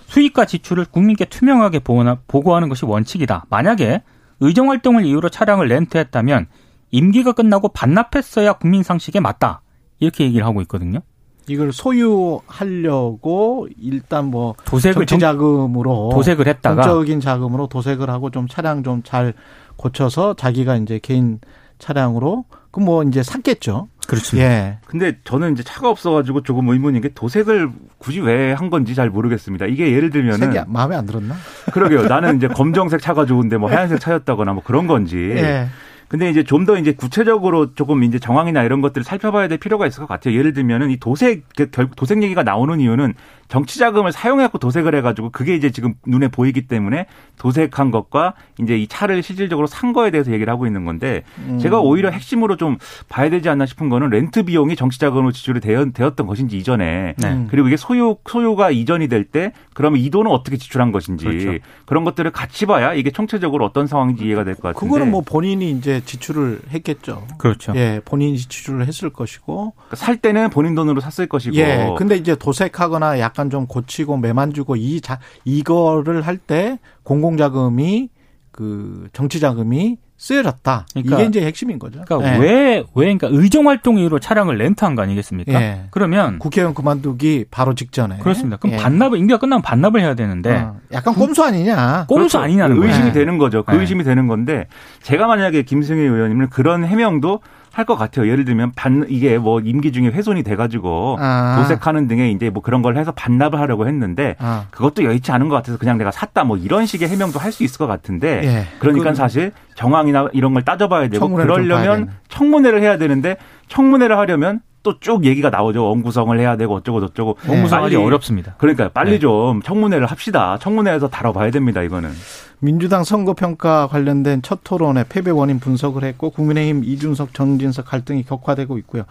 수익과 0.08 0.46
지출을 0.46 0.86
국민께 0.86 1.26
투명하게 1.26 1.80
보고하는 1.80 2.70
것이 2.70 2.86
원칙이다. 2.86 3.46
만약에 3.50 4.04
의정 4.42 4.70
활동을 4.70 5.06
이유로 5.06 5.30
차량을 5.30 5.68
렌트했다면 5.68 6.48
임기가 6.92 7.32
끝나고 7.32 7.70
반납했어야 7.70 8.54
국민 8.54 8.84
상식에 8.84 9.20
맞다. 9.20 9.62
이렇게 10.00 10.26
얘기를 10.26 10.46
하고 10.46 10.62
있거든요. 10.62 11.00
이걸 11.48 11.72
소유하려고 11.74 13.68
일단 13.80 14.26
뭐 14.26 14.56
도색을 14.66 15.06
정치 15.06 15.20
자금으로 15.22 16.12
도색을 16.14 16.48
했다가 16.48 16.82
정적인 16.84 17.20
자금으로 17.20 17.68
도색을 17.68 18.10
하고 18.10 18.30
좀 18.30 18.48
차량 18.48 18.84
좀 18.84 19.04
잘 19.04 19.34
고쳐서 19.76 20.36
자기가 20.36 20.78
이제 20.78 21.00
개인 21.02 21.40
차량으로 21.80 22.46
그 22.72 22.80
뭐 22.80 23.04
이제 23.04 23.22
샀겠죠. 23.22 23.88
그렇습니다. 24.08 24.50
예. 24.50 24.78
근데 24.88 25.18
저는 25.26 25.54
이제 25.54 25.62
차가 25.64 25.90
없어가지고 25.90 26.42
조금 26.42 26.68
의문인 26.70 27.02
게 27.02 27.10
도색을 27.10 27.70
굳이 28.00 28.20
왜 28.20 28.54
한 28.54 28.70
건지 28.70 28.96
잘 28.96 29.10
모르겠습니다. 29.10 29.66
이게 29.68 29.92
예를 29.94 30.10
들면은 30.10 30.40
색이 30.52 30.66
마음에 30.68 30.96
안 30.96 31.06
들었나? 31.06 31.36
그러게요. 31.72 32.08
나는 32.08 32.38
이제 32.38 32.48
검정색 32.48 33.02
차가 33.02 33.26
좋은데 33.26 33.58
뭐 33.58 33.70
하얀색 33.70 34.00
차였다거나 34.00 34.54
뭐 34.54 34.64
그런 34.64 34.88
건지. 34.88 35.18
예. 35.36 35.68
근데 36.14 36.30
이제 36.30 36.44
좀 36.44 36.64
더 36.68 36.78
이제 36.78 36.94
구체적으로 36.94 37.74
조금 37.74 38.04
이제 38.04 38.20
정황이나 38.20 38.62
이런 38.62 38.82
것들을 38.82 39.04
살펴봐야 39.04 39.48
될 39.48 39.58
필요가 39.58 39.88
있을 39.88 40.02
것 40.02 40.08
같아요. 40.08 40.38
예를 40.38 40.54
들면은 40.54 40.92
이 40.92 40.98
도색 40.98 41.44
그 41.58 41.72
결국 41.72 41.96
도색 41.96 42.22
얘기가 42.22 42.44
나오는 42.44 42.80
이유는 42.80 43.16
정치 43.50 43.78
자금을 43.80 44.12
사용해갖고 44.12 44.58
도색을 44.60 44.96
해가지고 44.96 45.30
그게 45.32 45.54
이제 45.56 45.70
지금 45.72 45.94
눈에 46.08 46.28
보이기 46.28 46.68
때문에 46.68 47.08
도색한 47.38 47.92
것과 47.92 48.34
이제 48.62 48.78
이 48.78 48.88
차를 48.88 49.22
실질적으로 49.24 49.68
산 49.68 49.92
거에 49.92 50.10
대해서 50.12 50.32
얘기를 50.32 50.52
하고 50.54 50.66
있는 50.66 50.86
건데 50.86 51.24
음. 51.40 51.60
제가 51.60 51.82
오히려 51.82 52.10
핵심으로 52.12 52.56
좀 52.58 52.78
봐야 53.10 53.30
되지 53.30 53.50
않나 53.50 53.66
싶은 53.66 53.90
거는 53.90 54.10
렌트 54.10 54.44
비용이 54.44 54.76
정치 54.76 55.00
자금으로 55.00 55.32
지출이 55.32 55.60
되었던 55.60 56.26
것인지 56.26 56.58
이전에 56.58 57.16
네. 57.18 57.28
음. 57.28 57.48
그리고 57.52 57.68
이게 57.68 57.76
소유 57.76 58.16
소유가 58.28 58.70
이전이 58.72 59.08
될 59.10 59.26
때 59.26 59.52
그러면 59.74 60.00
이 60.00 60.10
돈은 60.10 60.30
어떻게 60.32 60.58
지출한 60.58 60.92
것인지 60.92 61.26
그렇죠. 61.26 61.60
그런 61.86 62.04
것들을 62.06 62.30
같이 62.32 62.66
봐야 62.66 62.94
이게 62.94 63.10
총체적으로 63.12 63.66
어떤 63.66 63.88
상황인지 63.88 64.26
이해가 64.26 64.44
될 64.46 64.54
것 64.56 64.62
같은데 64.74 64.80
그거는 64.80 65.12
뭐 65.12 65.22
본인이 65.22 65.70
이제 65.72 66.02
지출을 66.04 66.62
했겠죠. 66.70 67.28
그렇죠. 67.38 67.74
예, 67.76 68.02
본인이 68.06 68.38
지출을 68.38 68.88
했을 68.88 69.10
것이고. 69.12 69.74
그러니까 69.76 69.96
살 69.96 70.18
때는 70.18 70.50
본인 70.50 70.76
돈으로 70.76 71.02
샀을 71.02 71.28
것이고 71.28 71.56
예. 71.56 71.94
근데 71.98 72.16
이제 72.16 72.36
도색하거나 72.36 73.20
약간 73.20 73.50
좀 73.50 73.68
고치고 73.68 74.18
매만 74.18 74.54
주고 74.54 74.76
이 74.76 75.02
자, 75.02 75.20
이거를 75.46 76.22
할 76.22 76.38
때 76.38 76.80
공공자금이 77.04 78.10
그 78.52 79.08
정치자금이 79.14 79.98
쓰여졌다. 80.24 80.86
그러니까- 80.94 81.16
이게 81.20 81.26
이제 81.28 81.42
핵심인 81.46 81.78
거죠. 81.80 82.02
그러니까 82.08 82.36
예. 82.36 82.40
왜, 82.40 82.76
왜, 82.78 82.84
그러니까 83.14 83.28
의정 83.30 83.68
활동 83.68 83.98
이유로 83.98 84.20
차량을 84.20 84.58
렌트한 84.58 84.96
거 84.96 85.02
아니겠습니까? 85.02 85.54
예. 85.62 85.82
그러면 85.92 86.40
국회의원 86.40 86.74
그만두기 86.74 87.46
바로 87.52 87.76
직전에. 87.76 88.20
그렇습니다. 88.20 88.56
그럼 88.56 88.74
예. 88.74 88.78
반납을 88.78 89.18
임기가 89.18 89.38
끝나면 89.40 89.62
반납을 89.62 90.00
해야 90.00 90.16
되는데 90.16 90.56
어, 90.56 90.78
약간 90.94 91.14
꼼수 91.14 91.44
아니냐. 91.44 92.06
꼼수 92.08 92.38
아니냐는 92.38 92.78
거예요. 92.78 92.90
의심이 92.90 93.08
네. 93.08 93.12
되는 93.14 93.38
거죠. 93.38 93.64
그 93.64 93.72
네. 93.72 93.82
의심이 93.82 94.06
되는 94.06 94.28
건데 94.28 94.68
제가 95.02 95.28
만약에 95.28 95.64
김승희 95.64 96.00
의원님은 96.00 96.50
그런 96.52 96.86
해명도 96.86 97.42
할 97.74 97.86
것 97.86 97.96
같아요. 97.98 98.30
예를 98.30 98.46
들면 98.46 98.72
반 98.76 99.04
이게 99.10 99.38
뭐 99.40 99.60
임기 99.60 99.92
중에 99.92 100.08
훼손이 100.08 100.44
돼가지고 100.44 101.18
아. 101.20 101.56
도색하는 101.58 102.08
등의 102.08 102.32
이제 102.32 102.50
뭐 102.52 102.62
그런 102.62 102.84
걸 102.84 102.98
해서 102.98 103.12
반납을 103.12 103.60
하려고 103.60 103.88
했는데 103.88 104.36
아. 104.38 104.66
그것도 104.70 105.04
여의치 105.04 105.32
않은 105.32 105.50
것 105.50 105.56
같아서 105.56 105.80
그냥 105.80 105.98
내가 105.98 106.12
샀다 106.12 106.44
뭐 106.44 106.56
이런 106.56 106.86
식의 106.86 107.10
해명도 107.10 107.40
할 107.40 107.52
수 107.52 107.64
있을 107.64 107.78
것 107.80 107.88
같은데 107.88 108.42
예. 108.44 108.68
그러니까 108.80 109.14
사실 109.14 109.52
정황이나 109.76 110.28
이런 110.34 110.54
걸 110.54 110.64
따져봐야 110.64 111.08
되고 111.10 111.28
그러려면. 111.30 112.10
청문회를 112.30 112.82
해야 112.82 112.98
되는데 112.98 113.38
청문회를 113.68 114.18
하려면 114.18 114.62
또 114.84 115.00
쭉 115.00 115.26
얘기가 115.26 115.50
나오죠. 115.50 115.84
원구성을 115.86 116.38
해야 116.40 116.58
되고 116.58 116.76
어쩌고 116.76 117.00
저쩌고. 117.08 117.36
공무상하기 117.48 117.96
빨리- 117.96 118.06
어렵습니다. 118.06 118.56
그러니까 118.58 118.90
빨리 118.90 119.12
네. 119.12 119.20
좀 119.20 119.62
청문회를 119.62 120.06
합시다. 120.08 120.58
청문회에서 120.62 121.08
다뤄봐야 121.10 121.52
됩니다. 121.52 121.82
이거는. 121.82 122.12
민주당 122.60 123.04
선거평가 123.04 123.88
관련된 123.88 124.42
첫 124.42 124.60
토론에 124.64 125.04
패배 125.10 125.32
원인 125.32 125.60
분석을 125.60 126.04
했고 126.04 126.30
국민의힘 126.30 126.84
이준석 126.84 127.34
정진석 127.34 127.86
갈등이 127.86 128.24
격화되고 128.24 128.78
있고요. 128.80 129.04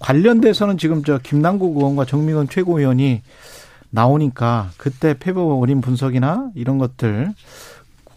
관련돼서는 0.00 0.78
지금 0.78 1.02
저 1.04 1.18
김남국 1.18 1.76
의원과 1.76 2.04
정미경 2.04 2.48
최고위원이 2.48 3.22
나오니까 3.90 4.68
그때 4.76 5.14
패배 5.18 5.40
원인 5.40 5.80
분석이나 5.80 6.50
이런 6.54 6.78
것들 6.78 7.32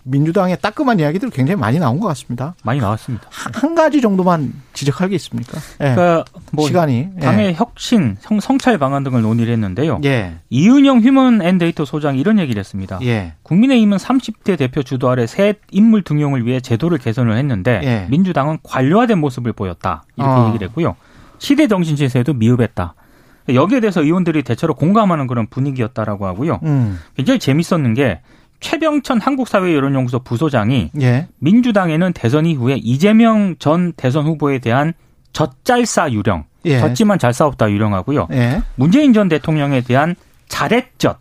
민주당의 0.04 0.58
따끔한 0.62 1.00
이야기들 1.00 1.30
굉장히 1.30 1.60
많이 1.60 1.80
나온 1.80 2.00
것 2.00 2.08
같습니다. 2.08 2.56
많이 2.64 2.80
나왔습니다. 2.80 3.26
한, 3.30 3.54
한 3.56 3.76
가지 3.76 4.02
정도만 4.02 4.54
지적할 4.74 5.10
게 5.10 5.16
있습니까? 5.16 5.60
예. 5.82 5.94
그러니까 5.96 6.26
뭐 6.52 6.68
시간이 6.68 7.10
당의 7.22 7.54
혁신, 7.56 8.18
성, 8.20 8.40
성찰 8.40 8.78
방안 8.78 9.04
등을 9.04 9.22
논의를 9.22 9.54
했는데요. 9.54 10.02
예. 10.04 10.36
이은영 10.50 11.02
휴먼 11.02 11.42
앤 11.42 11.58
데이터 11.58 11.86
소장이 11.86 12.20
이런 12.20 12.40
얘기를 12.40 12.60
했습니다. 12.60 13.00
예. 13.04 13.34
국민의힘은 13.44 13.98
30대 13.98 14.58
대표 14.58 14.84
주도 14.84 15.10
아래 15.10 15.26
새 15.26 15.56
인물 15.72 16.04
등용을 16.04 16.46
위해 16.46 16.60
제도를 16.60 16.98
개선을 16.98 17.38
했는데 17.38 17.82
예. 17.84 18.08
민주당은 18.10 18.60
관료화된 18.64 19.18
모습을 19.20 19.54
보였다. 19.54 20.04
이렇게 20.18 20.32
어. 20.32 20.48
얘기를 20.50 20.68
했고요. 20.68 20.96
시대 21.40 21.68
정신 21.68 21.96
지세에도 21.96 22.34
미흡했다. 22.34 22.96
여기에 23.50 23.82
대해서 23.82 24.02
의원들이 24.02 24.44
대체로 24.44 24.74
공감하는 24.74 25.28
그런 25.28 25.48
분위기였다라고 25.48 26.26
하고요. 26.26 26.60
음. 26.64 27.00
굉장히 27.16 27.40
재밌었는 27.40 27.94
게 27.94 28.22
최병천 28.64 29.20
한국사회여론연구소 29.20 30.20
부소장이 30.20 30.92
예. 31.02 31.28
민주당에는 31.40 32.14
대선 32.14 32.46
이후에 32.46 32.78
이재명 32.82 33.56
전 33.60 33.92
대선 33.94 34.26
후보에 34.26 34.60
대한 34.60 34.94
젖잘싸 35.34 36.12
유령, 36.14 36.46
예. 36.66 36.80
졌지만 36.80 37.20
잘 37.20 37.34
싸웠다 37.34 37.70
유령하고요. 37.70 38.30
예. 38.32 38.62
문재인 38.76 39.12
전 39.12 39.28
대통령에 39.28 39.82
대한 39.82 40.16
잘했젓, 40.48 41.18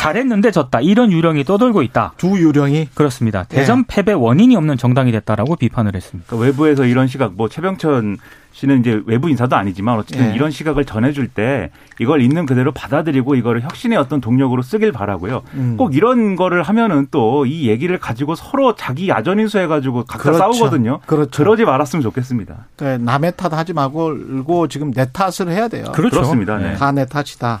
잘했는데 0.00 0.50
졌다 0.50 0.80
이런 0.80 1.10
유령이 1.12 1.44
떠돌고 1.44 1.82
있다. 1.82 2.12
두 2.16 2.38
유령이 2.38 2.88
그렇습니다. 2.94 3.46
예. 3.52 3.56
대선 3.56 3.84
패배 3.84 4.12
원인이 4.12 4.54
없는 4.56 4.76
정당이 4.76 5.10
됐다라고 5.12 5.56
비판을 5.56 5.94
했습니다. 5.94 6.28
그러니까 6.28 6.46
외부에서 6.46 6.84
이런 6.84 7.08
시각, 7.08 7.32
뭐 7.34 7.48
최병천 7.48 8.18
씨는 8.52 8.80
이제 8.80 9.00
외부 9.06 9.28
인사도 9.28 9.54
아니지만 9.54 9.98
어쨌든 9.98 10.30
예. 10.30 10.34
이런 10.34 10.50
시각을 10.50 10.84
전해줄 10.84 11.28
때 11.28 11.70
이걸 12.00 12.20
있는 12.22 12.44
그대로 12.44 12.72
받아들이고 12.72 13.36
이거를 13.36 13.62
혁신의 13.62 13.96
어떤 13.98 14.20
동력으로 14.20 14.62
쓰길 14.62 14.90
바라고요. 14.90 15.42
음. 15.54 15.76
꼭 15.76 15.94
이런 15.94 16.34
거를 16.34 16.62
하면은 16.62 17.06
또 17.10 17.28
이 17.46 17.68
얘기를 17.68 17.98
가지고 17.98 18.34
서로 18.34 18.74
자기 18.74 19.08
아전인수 19.08 19.58
해가지고 19.58 20.04
각자 20.04 20.32
그렇죠. 20.32 20.38
싸우거든요. 20.38 21.00
그렇죠. 21.06 21.30
그러지 21.30 21.64
말았으면 21.64 22.02
좋겠습니다. 22.02 22.66
네, 22.78 22.98
남의 22.98 23.32
탓 23.36 23.52
하지 23.52 23.72
말고 23.72 24.66
지금 24.68 24.92
내 24.92 25.06
탓을 25.12 25.50
해야 25.52 25.68
돼요. 25.68 25.84
그렇죠. 25.94 26.16
그렇습니다. 26.16 26.56
네. 26.58 26.74
다 26.74 26.87
내 26.87 27.06
탓이다. 27.06 27.60